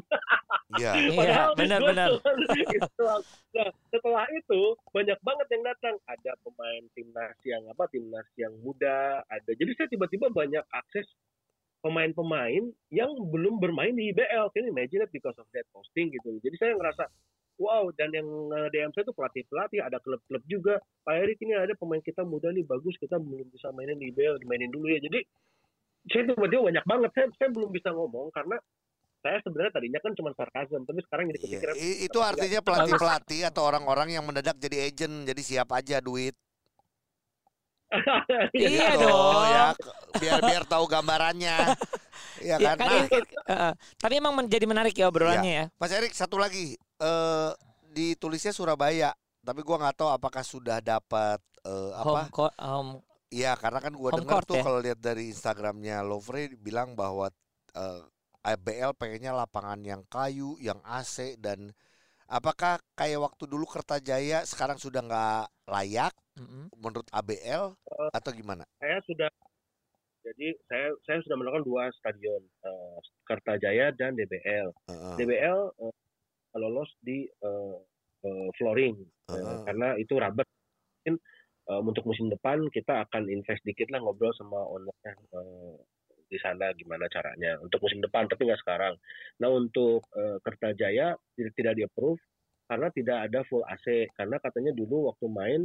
Iya. 0.80 0.92
Iya, 0.96 1.12
Padahal 1.15 1.51
benar-benar. 1.56 2.10
Nah, 3.56 3.70
setelah 3.92 4.25
itu 4.32 4.60
banyak 4.92 5.20
banget 5.22 5.48
yang 5.51 5.63
datang. 5.63 5.96
Ada 6.08 6.32
pemain 6.44 6.84
timnas 6.96 7.38
yang 7.44 7.63
apa? 7.68 7.84
Timnas 7.92 8.27
yang 8.39 8.54
muda. 8.63 9.24
Ada. 9.27 9.51
Jadi 9.56 9.72
saya 9.75 9.88
tiba-tiba 9.92 10.32
banyak 10.32 10.63
akses 10.72 11.08
pemain-pemain 11.86 12.65
yang 12.89 13.12
belum 13.30 13.62
bermain 13.62 13.94
di 13.94 14.10
IBL. 14.10 14.50
Can 14.56 14.65
you 14.65 14.74
imagine 14.74 15.06
it 15.06 15.12
because 15.13 15.38
of 15.38 15.46
that 15.54 15.70
posting 15.70 16.10
gitu. 16.10 16.42
Jadi 16.42 16.56
saya 16.58 16.74
ngerasa 16.74 17.06
wow 17.58 17.88
dan 17.96 18.12
yang 18.12 18.28
eh, 18.52 18.68
DM 18.70 18.92
saya 18.92 19.08
tuh 19.08 19.16
pelatih-pelatih, 19.16 19.80
ada 19.82 19.98
klub-klub 20.00 20.44
juga. 20.46 20.78
Pak 21.04 21.16
Erik 21.16 21.40
ini 21.42 21.56
ada 21.56 21.74
pemain 21.76 22.02
kita 22.02 22.22
muda 22.24 22.52
nih 22.52 22.64
bagus, 22.64 22.96
kita 22.98 23.16
belum 23.18 23.48
bisa 23.50 23.72
mainin 23.72 23.98
di 23.98 24.12
IBL, 24.12 24.40
dimainin 24.40 24.72
dulu 24.72 24.90
ya. 24.90 25.00
Jadi 25.00 25.20
saya 26.06 26.24
tiba-tiba 26.30 26.62
banyak 26.70 26.86
banget. 26.86 27.10
Saya, 27.16 27.28
saya 27.40 27.50
belum 27.50 27.70
bisa 27.72 27.90
ngomong 27.90 28.30
karena 28.30 28.58
saya 29.26 29.42
sebenarnya 29.42 29.74
tadinya 29.74 30.00
kan 30.04 30.14
cuma 30.14 30.32
sarkasm, 30.38 30.86
tapi 30.86 31.02
sekarang 31.02 31.26
jadi 31.34 31.40
Iya, 31.42 31.44
kepikiran 31.50 31.74
i- 31.82 32.00
Itu 32.06 32.20
artinya 32.22 32.60
pelatih-pelatih 32.62 33.42
atau 33.50 33.62
orang-orang 33.66 34.14
yang 34.14 34.22
mendadak 34.22 34.54
jadi 34.62 34.86
agent, 34.86 35.26
jadi 35.26 35.42
siap 35.42 35.70
aja 35.74 35.98
duit. 35.98 36.38
Iya 38.54 38.88
Gitu, 38.94 39.02
dong. 39.02 39.44
ya, 39.50 39.65
ke- 39.74 39.96
biar 40.20 40.39
biar 40.41 40.63
tahu 40.68 40.86
gambarannya. 40.86 41.58
Iya 42.39 42.56
Ya, 42.60 42.74
kan? 42.76 42.78
kan 42.80 42.88
Nah, 42.88 43.04
eh, 43.46 43.74
tapi 44.00 44.13
emang 44.20 44.34
menjadi 44.36 44.63
menarik 44.68 44.96
ya 44.96 45.08
obrolannya 45.12 45.52
ya. 45.52 45.65
Mas 45.76 45.91
Erik 45.91 46.15
satu 46.15 46.39
lagi 46.39 46.80
eh 46.97 47.51
ditulisnya 47.89 48.51
Surabaya, 48.51 49.12
tapi 49.39 49.62
gua 49.62 49.79
nggak 49.79 49.95
tahu 49.97 50.10
apakah 50.12 50.43
sudah 50.43 50.79
dapat 50.79 51.39
eh, 51.63 51.91
Home 52.03 52.27
apa? 52.27 52.51
home 52.60 52.91
Iya, 53.29 53.58
karena 53.58 53.79
kan 53.81 53.93
gua 53.93 54.15
dengar 54.15 54.45
tuh 54.45 54.55
ya? 54.55 54.63
kalau 54.63 54.79
lihat 54.79 54.99
dari 55.01 55.27
Instagramnya 55.27 55.99
Lovre 56.01 56.55
bilang 56.55 56.93
bahwa 56.93 57.27
eh, 57.73 58.01
IBL 58.45 58.93
pengennya 58.93 59.34
lapangan 59.34 59.81
yang 59.81 60.05
kayu, 60.05 60.55
yang 60.62 60.77
AC 60.86 61.36
dan 61.41 61.73
apakah 62.25 62.77
kayak 62.93 63.17
waktu 63.17 63.43
dulu 63.45 63.65
Kertajaya 63.65 64.45
sekarang 64.45 64.77
sudah 64.77 65.01
nggak 65.01 65.45
layak 65.65 66.13
Mm-mm. 66.38 66.69
menurut 66.77 67.08
ABL 67.10 67.73
Eh. 67.73 68.10
atau 68.13 68.29
gimana? 68.29 68.63
saya 68.77 68.99
sudah 69.05 69.29
jadi 70.21 70.58
saya 70.65 70.89
saya 71.05 71.17
sudah 71.21 71.38
melakukan 71.38 71.65
dua 71.65 71.84
stadion 71.93 72.41
eh, 72.62 72.97
Kertajaya 73.25 73.89
dan 73.93 74.13
DBL. 74.13 74.69
Heeh. 74.89 75.15
DBL 75.17 75.60
eh, 75.81 75.93
lolos 76.58 76.89
di 77.04 77.28
eh, 77.28 77.78
eh, 78.26 78.48
flooring 78.56 78.96
eh, 79.02 79.34
Heeh. 79.36 79.60
karena 79.68 79.88
itu 80.00 80.13
rubber. 80.15 80.46
Mungkin 80.46 81.15
eh, 81.70 81.82
untuk 81.84 82.04
musim 82.08 82.32
depan 82.32 82.65
kita 82.72 83.06
akan 83.08 83.28
invest 83.30 83.62
dikit 83.68 83.91
lah 83.91 84.02
ngobrol 84.02 84.32
sama 84.34 84.60
ownernya 84.63 85.13
eh, 85.13 85.76
di 86.26 86.41
sana 86.41 86.74
gimana 86.74 87.06
caranya 87.06 87.54
untuk 87.62 87.86
musim 87.86 88.02
depan 88.02 88.26
tapi 88.26 88.50
nggak 88.50 88.62
sekarang. 88.65 88.98
Nah 89.41 89.50
untuk 89.52 90.10
eh, 90.18 90.38
Kertajaya 90.41 91.13
tidak 91.38 91.54
tidak 91.54 91.74
di 91.78 91.84
approve 91.86 92.22
karena 92.65 92.89
tidak 92.89 93.18
ada 93.30 93.39
full 93.46 93.62
AC 93.62 94.10
karena 94.18 94.41
katanya 94.41 94.74
dulu 94.74 95.13
waktu 95.13 95.26
main 95.30 95.62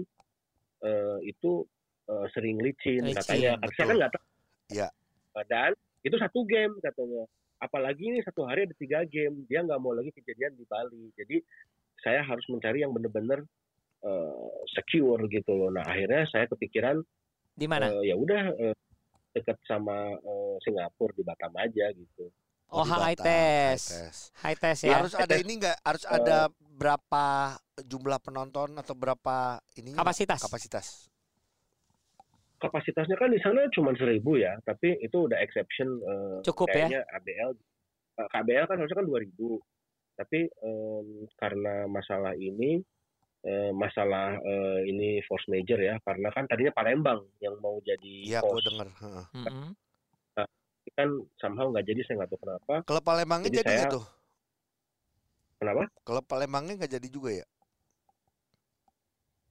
eh, 0.85 1.19
itu 1.25 1.65
eh, 2.09 2.27
sering 2.37 2.61
licin, 2.61 3.09
Licin, 3.09 3.17
katanya. 3.17 3.51
Saya 3.73 3.87
kan 3.89 3.97
nggak 3.97 4.13
tahu. 4.13 4.27
Iya. 4.71 4.89
Dan 5.49 5.73
itu 6.05 6.17
satu 6.21 6.45
game 6.45 6.77
katanya. 6.85 7.25
Apalagi 7.61 8.09
ini 8.09 8.19
satu 8.25 8.49
hari 8.49 8.65
ada 8.65 8.73
tiga 8.75 9.05
game, 9.05 9.45
dia 9.45 9.61
nggak 9.61 9.79
mau 9.79 9.93
lagi 9.93 10.09
kejadian 10.11 10.57
di 10.57 10.65
Bali. 10.65 11.13
Jadi 11.13 11.37
saya 12.01 12.25
harus 12.25 12.43
mencari 12.49 12.81
yang 12.81 12.91
benar-benar 12.91 13.45
eh, 14.01 14.55
secure 14.73 15.21
gitu 15.29 15.53
loh. 15.53 15.69
Nah 15.69 15.85
akhirnya 15.85 16.25
saya 16.27 16.49
kepikiran 16.49 17.05
Di 17.53 17.69
mana? 17.69 17.93
eh, 17.93 18.09
ya 18.09 18.17
udah 18.17 18.43
eh, 18.57 18.75
dekat 19.37 19.61
sama 19.69 20.17
eh, 20.17 20.55
Singapura 20.65 21.13
di 21.13 21.21
Batam 21.21 21.53
aja 21.61 21.93
gitu. 21.93 22.33
oh, 22.71 22.87
di 22.87 22.89
high 22.89 23.19
test. 23.19 23.93
high 23.93 24.07
test. 24.09 24.21
High 24.41 24.59
test 24.59 24.81
ya. 24.87 24.95
Harus 24.97 25.13
ada 25.13 25.35
ini 25.37 25.53
nggak? 25.61 25.77
Harus 25.85 26.05
Eh. 26.09 26.17
ada 26.17 26.39
berapa 26.57 27.25
jumlah 27.85 28.19
penonton 28.25 28.73
atau 28.81 28.97
berapa 28.97 29.61
ini 29.77 29.93
Kapasitas. 29.93 30.41
kapasitas? 30.41 31.10
Kapasitasnya 32.61 33.17
kan 33.17 33.33
di 33.33 33.41
sana 33.41 33.65
cuma 33.73 33.97
seribu 33.97 34.37
ya, 34.37 34.61
tapi 34.63 35.01
itu 35.01 35.17
udah 35.25 35.41
exception. 35.41 35.89
eh, 35.99 36.39
Cukup 36.45 36.69
ya? 36.69 36.87
kayaknya 36.87 37.01
ABL, 37.11 37.51
eh, 38.21 38.29
KBL 38.29 38.65
kan 38.69 38.77
harusnya 38.77 38.99
kan 39.01 39.09
2000 39.09 39.57
tapi 40.13 40.45
em, 40.45 41.07
karena 41.35 41.89
masalah 41.89 42.37
ini 42.37 42.85
eh, 43.41 43.73
masalah 43.73 44.37
eh, 44.37 44.85
ini 44.85 45.25
force 45.25 45.49
major 45.49 45.81
ya 45.81 45.97
karena 46.05 46.29
kan 46.29 46.45
tadinya 46.45 46.77
Palembang 46.77 47.25
yang 47.41 47.57
mau 47.57 47.81
jadi 47.81 48.29
Iya, 48.29 48.45
gue 48.45 48.53
host 48.53 48.69
denger. 48.69 48.89
heeh. 49.01 49.25
Mm-mm. 49.35 49.71
kan 50.91 51.09
somehow 51.39 51.71
nggak 51.71 51.87
jadi 51.87 52.01
saya 52.05 52.15
nggak 52.21 52.31
tahu 52.35 52.41
kenapa 52.45 52.75
Klub 52.85 53.05
Palembangnya 53.05 53.49
Jadi 53.49 53.59
jadi 53.63 53.71
nggak 53.73 53.85
saya- 53.89 53.95
tuh? 53.97 54.05
kenapa 55.57 55.83
Klub 56.03 56.25
Palembangnya 56.27 56.75
nggak 56.77 56.93
jadi 56.99 57.09
juga 57.09 57.31
ya? 57.33 57.47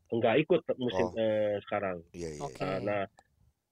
Nggak 0.09 0.35
ikut 0.41 0.61
musim 0.75 1.05
Oh. 1.07 1.13
eh, 1.15 1.61
sekarang 1.63 2.01
Iya 2.11 2.29
iya. 2.31 2.41
Oke. 2.41 2.57
iya. 2.57 2.65
Nah, 2.65 2.79
nah 2.81 3.03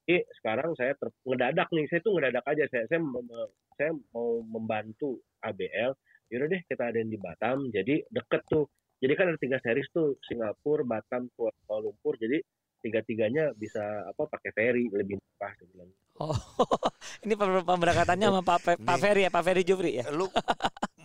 ini 0.06 0.18
sekarang 0.34 0.72
saya 0.74 0.94
ter- 0.94 1.18
ngedadak 1.22 1.68
nih 1.70 1.86
saya 1.86 2.00
tuh 2.00 2.14
ngedadak 2.14 2.46
aja 2.46 2.64
saya 2.70 2.84
saya 2.86 3.00
mem- 3.00 3.30
saya 3.74 3.92
mau 4.12 4.40
membantu 4.42 5.18
ABL 5.40 5.92
yaudah 6.28 6.48
deh 6.48 6.62
kita 6.64 6.84
ada 6.86 7.00
di 7.00 7.18
Batam 7.18 7.68
jadi 7.70 8.04
deket 8.08 8.42
tuh 8.46 8.66
jadi 8.98 9.14
kan 9.14 9.30
ada 9.30 9.38
tiga 9.38 9.58
series 9.58 9.88
tuh 9.90 10.18
Singapura 10.22 10.82
Batam 10.84 11.28
Kuala 11.32 11.54
Lumpur 11.80 12.16
jadi 12.16 12.40
tiga 12.78 13.02
tiganya 13.02 13.52
bisa 13.52 13.82
apa 14.06 14.26
pakai 14.26 14.52
ferry 14.52 14.88
lebih 14.90 15.18
murah 15.18 15.54
saya 15.54 15.68
bilang 15.70 15.90
Oh, 16.18 16.34
ini 17.24 17.38
pem- 17.38 17.62
pemberangkatannya 17.62 18.26
sama 18.26 18.42
Pak, 18.42 18.58
Pak 18.74 18.78
Nih. 18.82 18.98
Ferry 18.98 19.22
ya, 19.22 19.30
Pak 19.30 19.44
Ferry 19.46 19.62
Jufri 19.62 20.02
ya. 20.02 20.10
Lu 20.10 20.26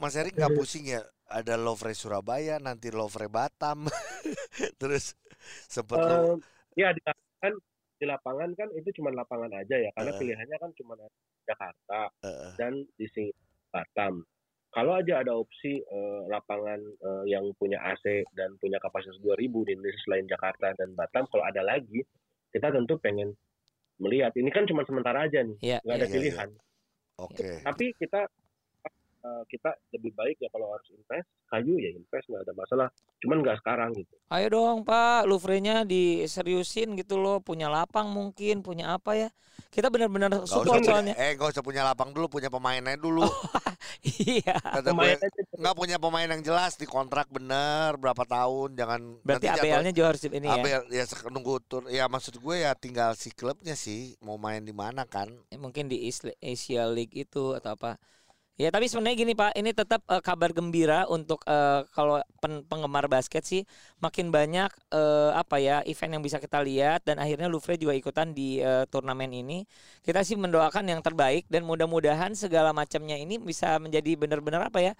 Mas 0.00 0.16
Erik 0.16 0.32
nggak 0.32 0.56
pusing 0.56 0.88
ya? 0.88 1.04
Ada 1.28 1.60
Lovre 1.60 1.92
Surabaya, 1.92 2.56
nanti 2.56 2.88
Lovre 2.88 3.28
Batam, 3.28 3.92
terus 4.80 5.12
sempet 5.66 5.98
lu 5.98 6.12
Eh, 6.12 6.34
ya 6.78 6.88
di 6.90 7.02
lapangan 7.02 7.52
di 7.96 8.04
lapangan 8.06 8.50
kan 8.54 8.68
itu 8.74 8.88
cuma 8.98 9.10
lapangan 9.10 9.52
aja 9.54 9.76
ya 9.78 9.90
karena 9.94 10.10
Eh. 10.10 10.18
pilihannya 10.18 10.56
kan 10.58 10.70
cuma 10.74 10.94
Jakarta 11.42 12.00
eh, 12.22 12.52
dan 12.56 12.72
di 12.94 13.06
Sing- 13.08 13.34
Batam. 13.72 14.20
Kalau 14.68 14.96
aja 14.96 15.20
ada 15.20 15.32
opsi 15.32 15.80
eh, 15.80 16.22
lapangan 16.28 16.80
eh, 16.80 17.24
yang 17.28 17.44
punya 17.56 17.80
AC 17.82 18.24
dan 18.32 18.56
punya 18.56 18.76
kapasitas 18.76 19.16
2000 19.20 19.64
di 19.64 19.72
Indonesia 19.72 20.00
selain 20.04 20.24
Jakarta 20.24 20.72
dan 20.72 20.92
Batam, 20.92 21.24
kalau 21.28 21.44
ada 21.44 21.60
lagi, 21.60 22.00
kita 22.48 22.68
tentu 22.68 22.96
pengen 22.96 23.32
melihat. 23.96 24.32
Ini 24.32 24.48
kan 24.48 24.64
cuma 24.64 24.82
sementara 24.82 25.24
aja 25.24 25.40
nih, 25.40 25.56
Iya, 25.60 25.78
nggak 25.80 25.92
ada 25.92 25.98
iya, 25.98 26.08
iya. 26.08 26.14
pilihan. 26.16 26.48
oke. 27.16 27.50
Tapi 27.62 27.86
kita 27.96 28.20
eh, 29.22 29.42
kita 29.48 29.70
lebih 29.94 30.12
baik 30.14 30.36
ya 30.42 30.48
kalau 30.50 30.70
harus 30.74 30.88
invest 30.92 31.28
kayu 31.48 31.74
ya 31.78 31.90
invest 31.94 32.26
nggak 32.28 32.42
ada 32.44 32.54
masalah 32.54 32.88
cuman 33.22 33.36
nggak 33.42 33.58
sekarang 33.62 33.90
gitu 33.94 34.14
Ayo 34.32 34.48
dong 34.48 34.80
Pak, 34.80 35.28
Louvre-nya 35.28 35.84
diseriusin 35.84 36.96
gitu 36.96 37.20
loh, 37.20 37.44
punya 37.44 37.68
lapang 37.68 38.08
mungkin, 38.08 38.64
punya 38.64 38.96
apa 38.96 39.12
ya? 39.12 39.28
Kita 39.68 39.92
benar-benar 39.92 40.48
support 40.48 40.80
soalnya. 40.80 41.12
eh 41.20 41.36
gak 41.36 41.52
usah 41.52 41.60
punya 41.60 41.84
lapang 41.84 42.16
dulu, 42.16 42.40
punya 42.40 42.48
pemainnya 42.48 42.96
dulu. 42.96 43.28
iya. 44.24 44.56
Kata 44.56 44.88
Pemain 44.88 45.20
gue, 45.20 45.28
nggak 45.60 45.76
punya 45.76 45.96
pemain 46.00 46.24
yang 46.24 46.40
jelas 46.40 46.80
di 46.80 46.88
kontrak 46.88 47.28
bener 47.28 47.92
berapa 48.00 48.24
tahun, 48.24 48.72
jangan 48.72 49.00
Berarti 49.20 49.52
ABL-nya 49.52 49.92
juga 49.92 50.06
harus 50.16 50.22
ini 50.24 50.48
ya. 50.48 50.56
ABL 50.56 50.82
ya 50.88 51.04
nunggu 51.28 51.54
tur. 51.68 51.82
Ya 51.92 52.08
maksud 52.08 52.40
gue 52.40 52.56
ya 52.64 52.72
tinggal 52.72 53.12
si 53.12 53.36
klubnya 53.36 53.76
sih 53.76 54.16
mau 54.24 54.40
main 54.40 54.64
di 54.64 54.72
mana 54.72 55.04
kan. 55.04 55.28
Mungkin 55.52 55.92
di 55.92 56.08
Asia 56.40 56.88
League 56.88 57.12
itu 57.12 57.52
atau 57.52 57.76
apa. 57.76 58.00
Ya 58.62 58.70
tapi 58.70 58.86
sebenarnya 58.86 59.18
gini 59.18 59.34
Pak, 59.34 59.58
ini 59.58 59.74
tetap 59.74 60.06
eh, 60.06 60.22
kabar 60.22 60.54
gembira 60.54 61.02
untuk 61.10 61.42
eh, 61.50 61.82
kalau 61.90 62.22
pen- 62.38 62.62
penggemar 62.70 63.10
basket 63.10 63.42
sih 63.42 63.66
makin 63.98 64.30
banyak 64.30 64.70
eh, 64.94 65.30
apa 65.34 65.58
ya 65.58 65.82
event 65.82 66.14
yang 66.14 66.22
bisa 66.22 66.38
kita 66.38 66.62
lihat 66.62 67.02
dan 67.02 67.18
akhirnya 67.18 67.50
Louvre 67.50 67.74
juga 67.74 67.90
ikutan 67.98 68.30
di 68.30 68.62
eh, 68.62 68.86
turnamen 68.86 69.34
ini. 69.34 69.66
Kita 70.06 70.22
sih 70.22 70.38
mendoakan 70.38 70.84
yang 70.94 71.02
terbaik 71.02 71.50
dan 71.50 71.66
mudah-mudahan 71.66 72.38
segala 72.38 72.70
macamnya 72.70 73.18
ini 73.18 73.42
bisa 73.42 73.82
menjadi 73.82 74.14
benar-benar 74.14 74.70
apa 74.70 74.78
ya? 74.78 74.92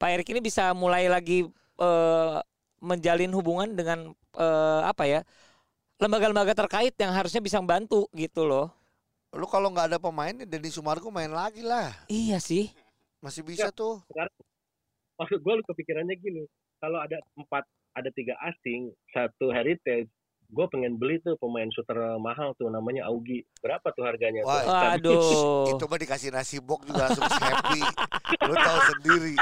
Pak 0.00 0.08
Erik 0.16 0.28
ini 0.32 0.40
bisa 0.40 0.72
mulai 0.72 1.04
lagi 1.12 1.44
eh, 1.76 2.36
menjalin 2.80 3.32
hubungan 3.36 3.68
dengan 3.76 4.16
eh, 4.40 4.82
apa 4.88 5.04
ya? 5.04 5.20
lembaga-lembaga 6.00 6.56
terkait 6.56 6.96
yang 6.96 7.12
harusnya 7.12 7.44
bisa 7.44 7.60
membantu 7.60 8.08
gitu 8.16 8.48
loh. 8.48 8.72
Lu 9.36 9.44
kalau 9.46 9.68
nggak 9.70 9.94
ada 9.94 9.98
pemain, 10.00 10.32
Denny 10.32 10.72
Sumargo 10.72 11.12
main 11.12 11.30
lagi 11.30 11.60
lah. 11.62 11.92
Iya 12.08 12.40
sih. 12.40 12.72
Masih 13.20 13.44
bisa 13.44 13.68
tuh. 13.70 14.00
maksud 15.20 15.44
gue 15.44 15.52
kepikirannya 15.68 16.16
gini 16.16 16.48
kalau 16.80 16.96
ada 16.96 17.20
empat 17.36 17.68
ada 17.92 18.08
tiga 18.16 18.32
asing 18.40 18.88
satu 19.12 19.52
heritage 19.52 20.08
gue 20.50 20.66
pengen 20.66 20.98
beli 20.98 21.22
tuh 21.22 21.38
pemain 21.38 21.68
shooter 21.70 22.18
mahal 22.18 22.56
tuh 22.58 22.66
namanya 22.72 23.06
Augie 23.06 23.46
berapa 23.62 23.86
tuh 23.94 24.02
harganya 24.02 24.42
Wah, 24.42 24.98
tuh? 24.98 25.14
Waduh. 25.14 25.70
Itu 25.76 25.84
mah 25.86 25.98
dikasih 26.02 26.34
nasi 26.34 26.58
bok 26.58 26.82
juga 26.90 27.06
langsung 27.06 27.22
happy. 27.22 27.82
Lu 28.50 28.54
tahu 28.58 28.78
sendiri. 28.96 29.34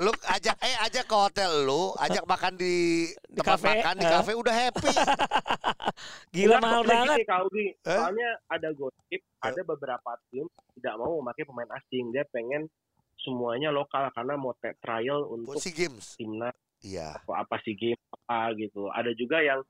Lu 0.00 0.08
ajak 0.08 0.56
eh 0.58 0.76
ajak 0.80 1.04
ke 1.04 1.12
hotel 1.14 1.52
lu, 1.62 1.92
ajak 2.00 2.24
makan 2.24 2.56
di, 2.56 3.06
Di 3.28 3.36
tempat 3.36 3.60
kafe, 3.60 3.68
makan 3.76 3.94
di 3.94 4.06
eh. 4.06 4.10
kafe 4.10 4.32
udah 4.32 4.54
happy. 4.54 4.88
Gila 6.34 6.48
Enggak, 6.48 6.62
mahal 6.62 6.82
banget. 6.82 7.16
gini, 7.18 7.28
Kak 7.28 7.38
Augie. 7.38 7.70
Eh? 7.76 7.92
soalnya 7.92 8.28
ada 8.46 8.68
gosip 8.72 9.20
ada 9.38 9.60
beberapa 9.62 10.10
tim 10.26 10.46
tidak 10.72 10.94
mau 10.96 11.20
memakai 11.20 11.44
pemain 11.44 11.70
asing 11.76 12.08
dia 12.08 12.24
pengen 12.26 12.72
semuanya 13.18 13.68
lokal 13.68 14.08
karena 14.10 14.34
mau 14.34 14.56
te- 14.56 14.74
trial 14.78 15.28
untuk 15.28 15.60
si 15.60 15.70
games. 15.70 16.16
timnas 16.16 16.56
Iya. 16.80 17.20
atau 17.20 17.36
apa 17.36 17.60
sih 17.60 17.76
game 17.76 18.00
apa 18.10 18.56
gitu 18.56 18.88
ada 18.88 19.12
juga 19.12 19.38
yang 19.38 19.60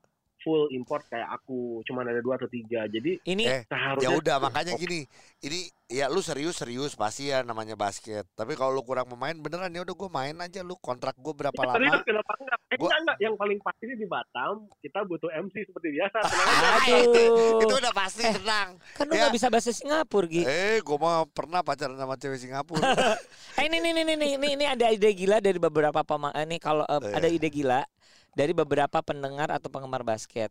full 0.43 0.67
import 0.69 1.01
kayak 1.05 1.25
aku 1.31 1.57
cuman 1.83 2.03
ada 2.05 2.19
dua 2.19 2.35
atau 2.35 2.45
tiga 2.45 2.83
jadi 2.85 3.17
Ini 3.23 3.43
Eh, 3.43 3.61
seharusnya 3.65 4.03
Ya 4.03 4.09
udah 4.13 4.35
makanya 4.37 4.75
gini, 4.75 5.07
ini 5.39 5.59
ya 5.87 6.05
lu 6.05 6.19
serius 6.19 6.55
serius 6.55 6.93
pasti 6.93 7.27
ya 7.27 7.41
namanya 7.41 7.73
basket. 7.73 8.27
Tapi 8.29 8.53
kalau 8.53 8.71
lu 8.71 8.81
kurang 8.81 9.05
pemain 9.05 9.31
beneran 9.33 9.69
ya 9.69 9.81
udah 9.81 9.93
gue 9.93 10.09
main 10.09 10.35
aja 10.37 10.59
lu 10.59 10.75
kontrak 10.75 11.15
gue 11.15 11.31
berapa 11.31 11.55
Ya, 11.55 11.71
serius 11.71 11.93
lama? 11.93 12.03
kenapa 12.03 12.31
enggak? 12.35 12.59
Eh, 12.63 12.75
Gua- 12.75 12.83
enggak, 12.83 12.99
enggak. 12.99 13.17
Yang 13.19 13.35
paling 13.37 13.59
pasti 13.61 13.83
di 13.89 14.05
Batam, 14.05 14.53
kita 14.77 14.99
butuh 15.03 15.29
MC 15.31 15.55
seperti 15.63 15.87
biasa. 15.91 16.17
Ah, 16.73 16.87
itu, 16.89 17.23
Aduh. 17.23 17.61
itu 17.61 17.73
udah 17.75 17.93
pasti 17.93 18.23
tenang. 18.25 18.69
kan 18.91 19.03
lu 19.05 19.13
Ya. 19.13 19.19
nggak 19.21 19.33
bisa 19.33 19.47
bahasa 19.47 19.71
Singapura 19.71 20.27
Gi. 20.27 20.43
Eh, 20.43 20.77
gue 20.79 20.97
mah 20.97 21.23
pernah 21.27 21.61
pacaran 21.61 21.95
sama 21.95 22.15
cewek 22.15 22.37
Singapura. 22.37 22.83
Eh 23.53 23.65
ini 23.65 23.77
ini 23.79 23.89
ini 23.93 24.01
ini 24.09 24.27
ini, 24.33 24.47
ini 24.51 24.65
ada 24.65 24.89
ide 24.89 25.07
gila 25.09 25.37
dari 25.37 25.55
beberapa 25.57 26.01
pemain 26.01 26.33
ini 26.35 26.57
kalau 26.57 26.83
eh, 26.83 26.99
Eh. 26.99 27.13
ada 27.13 27.27
ide 27.27 27.47
gila 27.47 27.85
dari 28.33 28.53
beberapa 28.53 29.01
pendengar 29.05 29.49
atau 29.53 29.69
penggemar 29.69 30.01
basket. 30.05 30.49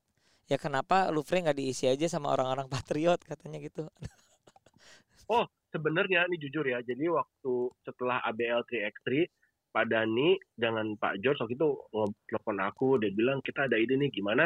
Ya 0.51 0.59
kenapa 0.59 1.11
Louvre 1.15 1.43
nggak 1.43 1.59
diisi 1.59 1.87
aja 1.87 2.07
sama 2.11 2.35
orang-orang 2.35 2.67
patriot 2.67 3.23
katanya 3.23 3.59
gitu. 3.63 3.87
Sebenarnya 5.73 6.29
ini 6.29 6.37
jujur 6.37 6.69
ya, 6.69 6.85
jadi 6.85 7.09
waktu 7.09 7.73
setelah 7.89 8.21
ABL 8.29 8.61
3x3, 8.69 9.25
Pak 9.73 9.89
Dani 9.89 10.37
dengan 10.53 10.93
Pak 11.01 11.25
George 11.25 11.41
waktu 11.41 11.57
itu 11.57 11.69
telepon 12.29 12.61
aku, 12.61 13.01
dia 13.01 13.09
bilang 13.09 13.41
kita 13.41 13.65
ada 13.65 13.81
ide 13.81 13.97
nih 13.97 14.13
gimana 14.13 14.45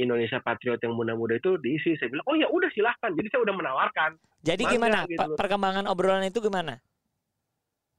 Indonesia 0.00 0.40
Patriot 0.40 0.80
yang 0.80 0.96
muda-muda 0.96 1.36
itu 1.36 1.60
diisi. 1.60 2.00
Saya 2.00 2.08
bilang, 2.08 2.24
oh 2.24 2.36
ya 2.40 2.48
udah 2.48 2.72
silahkan. 2.72 3.12
Jadi 3.12 3.28
saya 3.28 3.44
udah 3.44 3.54
menawarkan. 3.60 4.10
Jadi 4.40 4.62
Mangga 4.64 4.72
gimana 4.72 4.98
gitu 5.04 5.36
perkembangan 5.36 5.84
obrolan 5.84 6.24
itu 6.24 6.40
gimana? 6.40 6.80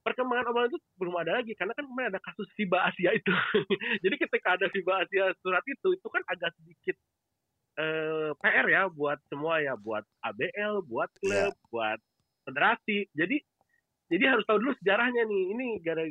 Perkembangan 0.06 0.46
obrolan 0.54 0.70
itu 0.70 0.78
belum 1.02 1.14
ada 1.18 1.42
lagi 1.42 1.50
karena 1.58 1.74
kan 1.74 1.82
kemarin 1.82 2.14
ada 2.14 2.22
kasus 2.22 2.46
FIBA 2.54 2.78
Asia 2.78 3.10
itu. 3.10 3.34
Jadi 4.06 4.14
ketika 4.22 4.54
ada 4.54 4.70
FIBA 4.70 4.94
Asia 5.02 5.24
surat 5.42 5.66
itu, 5.66 5.98
itu 5.98 6.06
kan 6.06 6.22
agak 6.30 6.54
sedikit 6.62 6.94
eh, 7.82 8.30
PR 8.38 8.66
ya 8.70 8.86
buat 8.86 9.18
semua 9.26 9.58
ya, 9.58 9.74
buat 9.74 10.06
ABL, 10.22 10.86
buat 10.86 11.10
klub, 11.18 11.54
buat 11.74 11.98
federasi. 12.46 13.10
Jadi 13.18 13.42
jadi 14.06 14.38
harus 14.38 14.46
tahu 14.46 14.62
dulu 14.62 14.78
sejarahnya 14.78 15.26
nih. 15.26 15.42
Ini 15.58 15.66
gara 15.82 16.06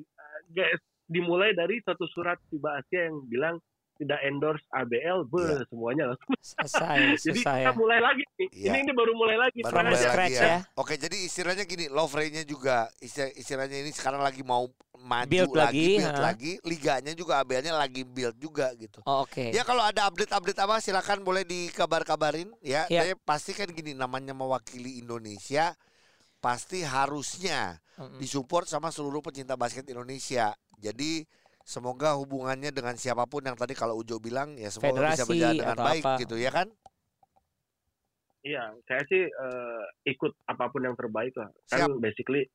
guys 0.51 0.83
dimulai 1.07 1.55
dari 1.55 1.79
satu 1.79 2.03
surat 2.11 2.35
FIBA 2.51 2.83
Asia 2.83 3.07
yang 3.07 3.23
bilang 3.31 3.55
tidak 3.95 4.19
endorse 4.27 4.63
ABL, 4.75 5.23
beuh, 5.27 5.63
semuanya 5.71 6.11
langsung. 6.11 6.35
Selesai, 6.43 6.97
Jadi 7.15 7.41
selesai. 7.41 7.59
kita 7.63 7.71
mulai 7.79 7.99
lagi 8.03 8.23
nih. 8.35 8.47
Iya. 8.51 8.71
Ini 8.71 8.77
ini 8.83 8.91
baru 8.91 9.11
mulai 9.15 9.37
lagi. 9.39 9.59
Baru 9.63 9.75
mulai 9.79 9.95
scratch 9.95 10.35
lagi 10.35 10.35
ya. 10.35 10.57
Oke, 10.75 10.93
jadi 10.99 11.17
istilahnya 11.23 11.63
gini, 11.63 11.85
Lovre-nya 11.87 12.43
juga 12.43 12.91
istilah, 12.99 13.31
istilahnya 13.35 13.77
ini 13.79 13.91
sekarang 13.95 14.19
lagi 14.19 14.43
mau 14.43 14.67
maju 15.05 15.29
Build 15.29 15.53
lagi, 15.53 15.61
lagi, 15.61 15.87
build 16.01 16.17
ha. 16.17 16.23
lagi, 16.23 16.51
liganya 16.65 17.13
juga 17.13 17.39
ABL-nya 17.45 17.73
lagi 17.77 18.01
build 18.03 18.35
juga 18.41 18.73
gitu. 18.75 18.99
Oh, 19.07 19.23
Oke. 19.23 19.53
Ya 19.53 19.63
kalau 19.63 19.85
ada 19.85 20.07
update-update 20.09 20.59
apa 20.59 20.81
silakan 20.83 21.23
boleh 21.23 21.47
dikabar-kabarin 21.47 22.51
ya. 22.59 22.89
Ya. 22.91 23.05
Tapi 23.05 23.13
pasti 23.23 23.53
kan 23.55 23.69
gini 23.71 23.93
namanya 23.95 24.33
mewakili 24.35 24.97
Indonesia 24.99 25.77
pasti 26.43 26.85
harusnya 26.85 27.81
Mm-mm. 27.97 28.21
disupport 28.21 28.69
sama 28.69 28.93
seluruh 28.93 29.23
pecinta 29.25 29.57
basket 29.57 29.89
Indonesia. 29.89 30.53
Jadi 30.77 31.25
semoga 31.65 32.13
hubungannya 32.13 32.69
dengan 32.69 32.93
siapa 32.93 33.25
pun 33.25 33.41
yang 33.41 33.57
tadi 33.57 33.73
kalau 33.73 33.97
Ujo 33.97 34.21
bilang 34.21 34.53
ya 34.53 34.69
semoga 34.69 35.09
bisa 35.09 35.25
Federasi 35.25 35.29
berjalan 35.33 35.55
dengan 35.57 35.79
baik 35.81 36.03
apa. 36.05 36.21
gitu 36.21 36.35
ya 36.37 36.51
kan? 36.53 36.69
Iya, 38.45 38.63
saya 38.85 39.01
sih 39.09 39.25
eh, 39.25 39.83
ikut 40.05 40.37
apa 40.45 40.69
pun 40.69 40.85
yang 40.85 40.93
terbaik 40.93 41.33
lah. 41.33 41.49
Kan 41.73 41.89
Siap. 41.89 41.97
basically 41.97 42.45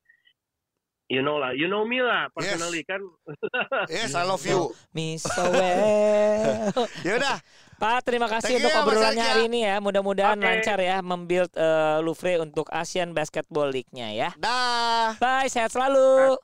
you 1.11 1.19
know 1.19 1.35
lah, 1.35 1.51
you 1.51 1.67
know 1.67 1.83
me 1.83 1.99
lah 1.99 2.31
personally 2.31 2.87
kan. 2.87 3.03
Yes, 3.91 4.15
I 4.15 4.23
love 4.23 4.39
you. 4.47 4.71
Me 4.95 5.19
so 5.19 5.43
well. 5.51 6.71
Ya 7.07 7.19
udah, 7.19 7.43
Pak, 7.75 8.07
terima 8.07 8.31
kasih 8.31 8.55
Thank 8.55 8.59
untuk 8.63 8.71
ya, 8.71 8.79
obrolannya 8.87 9.25
hari 9.27 9.43
ini 9.51 9.67
ya. 9.67 9.83
Mudah-mudahan 9.83 10.39
Oke. 10.39 10.47
lancar 10.47 10.79
ya 10.79 11.03
membuild 11.03 11.51
eh, 11.59 11.99
Louvre 11.99 12.39
untuk 12.39 12.71
Asian 12.71 13.11
Basketball 13.11 13.67
League-nya 13.75 14.15
ya. 14.15 14.29
dah. 14.39 15.19
Bye, 15.19 15.51
sehat 15.51 15.75
selalu. 15.75 16.39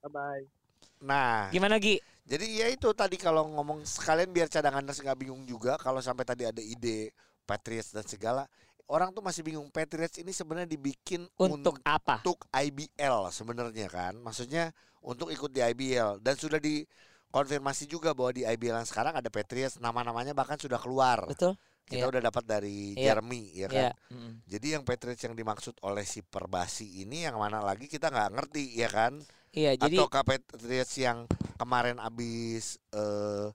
Bye 0.00 0.08
bye. 0.08 0.59
Nah, 1.00 1.48
Gimana 1.48 1.80
Gi? 1.80 1.96
jadi 2.22 2.44
ya 2.46 2.66
itu 2.68 2.92
tadi 2.92 3.16
kalau 3.16 3.48
ngomong 3.48 3.82
sekalian 3.82 4.30
biar 4.30 4.46
cadanganers 4.46 5.00
nggak 5.00 5.18
bingung 5.18 5.42
juga 5.44 5.74
kalau 5.74 5.98
sampai 5.98 6.22
tadi 6.22 6.44
ada 6.44 6.60
ide 6.60 7.10
Patriots 7.42 7.90
dan 7.90 8.04
segala 8.04 8.44
orang 8.86 9.10
tuh 9.10 9.18
masih 9.18 9.40
bingung 9.40 9.66
Patriots 9.66 10.20
ini 10.20 10.30
sebenarnya 10.30 10.68
dibikin 10.68 11.24
Untuk 11.34 11.80
apa? 11.82 12.20
untuk 12.20 12.44
IBL 12.52 13.32
sebenarnya 13.32 13.88
kan 13.88 14.14
maksudnya 14.16 14.70
untuk 15.00 15.32
ikut 15.32 15.48
di 15.48 15.64
IBL 15.64 16.20
dan 16.20 16.36
sudah 16.36 16.60
dikonfirmasi 16.60 17.88
juga 17.88 18.12
bahwa 18.12 18.30
di 18.30 18.44
IBL 18.44 18.78
yang 18.78 18.86
sekarang 18.86 19.16
ada 19.16 19.26
Patriots 19.26 19.80
nama-namanya 19.80 20.30
bahkan 20.30 20.60
sudah 20.60 20.76
keluar 20.76 21.24
Betul? 21.26 21.56
kita 21.88 22.06
Iya. 22.06 22.10
udah 22.12 22.22
dapat 22.22 22.44
dari 22.44 22.94
Iya. 22.94 23.16
Jeremy 23.16 23.42
ya 23.56 23.66
kan 23.66 23.84
Iya. 23.88 23.92
Mm. 24.12 24.32
jadi 24.46 24.66
yang 24.78 24.82
Patriots 24.84 25.24
yang 25.24 25.34
dimaksud 25.34 25.74
oleh 25.82 26.04
si 26.04 26.20
Perbasi 26.20 27.02
ini 27.02 27.24
yang 27.26 27.40
mana 27.40 27.58
lagi 27.58 27.88
kita 27.88 28.06
nggak 28.06 28.30
ngerti 28.36 28.76
ya 28.76 28.86
kan 28.86 29.18
Iya, 29.50 29.74
jadi 29.74 29.96
atau 29.98 30.06
Patriots 30.10 30.94
yang 30.98 31.26
kemarin 31.58 31.98
abis 31.98 32.78
eh, 32.94 33.50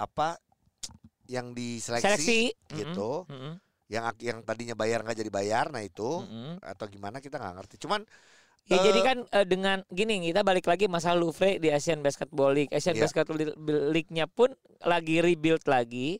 apa 0.00 0.40
yang 1.28 1.52
diseleksi 1.52 2.04
seleksi 2.04 2.40
gitu 2.72 3.24
yang 3.88 4.08
yang 4.20 4.40
tadinya 4.40 4.72
bayar 4.72 5.04
nggak 5.04 5.18
jadi 5.20 5.30
bayar 5.32 5.68
nah 5.68 5.84
itu 5.84 6.24
Mm-mm. 6.24 6.60
atau 6.64 6.84
gimana 6.88 7.20
kita 7.20 7.36
nggak 7.36 7.54
ngerti 7.60 7.76
cuman 7.84 8.04
Ya 8.64 8.80
Eh, 8.80 8.84
jadi 8.88 9.00
kan 9.04 9.18
eh, 9.28 9.44
dengan 9.44 9.84
gini 9.92 10.24
kita 10.24 10.40
balik 10.40 10.64
lagi 10.64 10.88
masalah 10.88 11.20
Louvre 11.20 11.60
di 11.60 11.68
Asian 11.68 12.00
Basketball 12.00 12.56
League. 12.56 12.72
Asian 12.72 12.96
Iya. 12.96 13.04
Basketball 13.04 13.36
League-nya 13.92 14.24
pun 14.24 14.56
lagi 14.80 15.20
rebuild 15.20 15.68
lagi. 15.68 16.16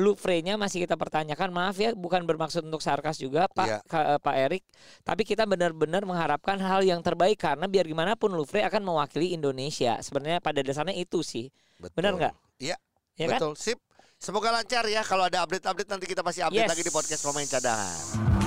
Louvre-nya 0.00 0.56
masih 0.56 0.88
kita 0.88 0.96
pertanyakan. 0.96 1.52
Maaf 1.52 1.76
ya, 1.76 1.92
bukan 1.92 2.24
bermaksud 2.24 2.64
untuk 2.64 2.80
sarkas 2.80 3.20
juga, 3.20 3.44
Pak 3.48 3.66
Iya. 3.68 3.78
Ka- 3.84 4.06
eh, 4.16 4.20
Pak 4.20 4.34
Erik. 4.38 4.62
Tapi 5.04 5.22
kita 5.22 5.44
benar-benar 5.44 6.02
mengharapkan 6.02 6.56
hal 6.56 6.80
yang 6.80 7.00
terbaik 7.00 7.36
karena 7.36 7.68
biar 7.68 7.84
gimana 7.84 8.16
pun 8.16 8.32
Louvre 8.32 8.64
akan 8.64 8.80
mewakili 8.80 9.32
Indonesia. 9.32 10.00
Sebenarnya 10.00 10.40
pada 10.40 10.64
dasarnya 10.64 10.96
itu 10.96 11.20
sih. 11.20 11.52
betul. 11.76 11.98
Benar 11.98 12.12
nggak? 12.14 12.34
Iya 12.58 12.76
Ya 13.18 13.26
kan? 13.28 13.38
betul 13.42 13.52
sip 13.58 13.76
semoga 14.16 14.54
lancar 14.54 14.86
ya 14.86 15.02
kalau 15.02 15.26
ada 15.26 15.42
update-update 15.42 15.90
nanti 15.90 16.06
kita 16.06 16.22
pasti 16.22 16.40
update 16.40 16.64
Yes. 16.64 16.70
lagi 16.72 16.82
di 16.86 16.92
podcast 16.94 17.20
pemain 17.20 17.44
cadangan 17.44 18.41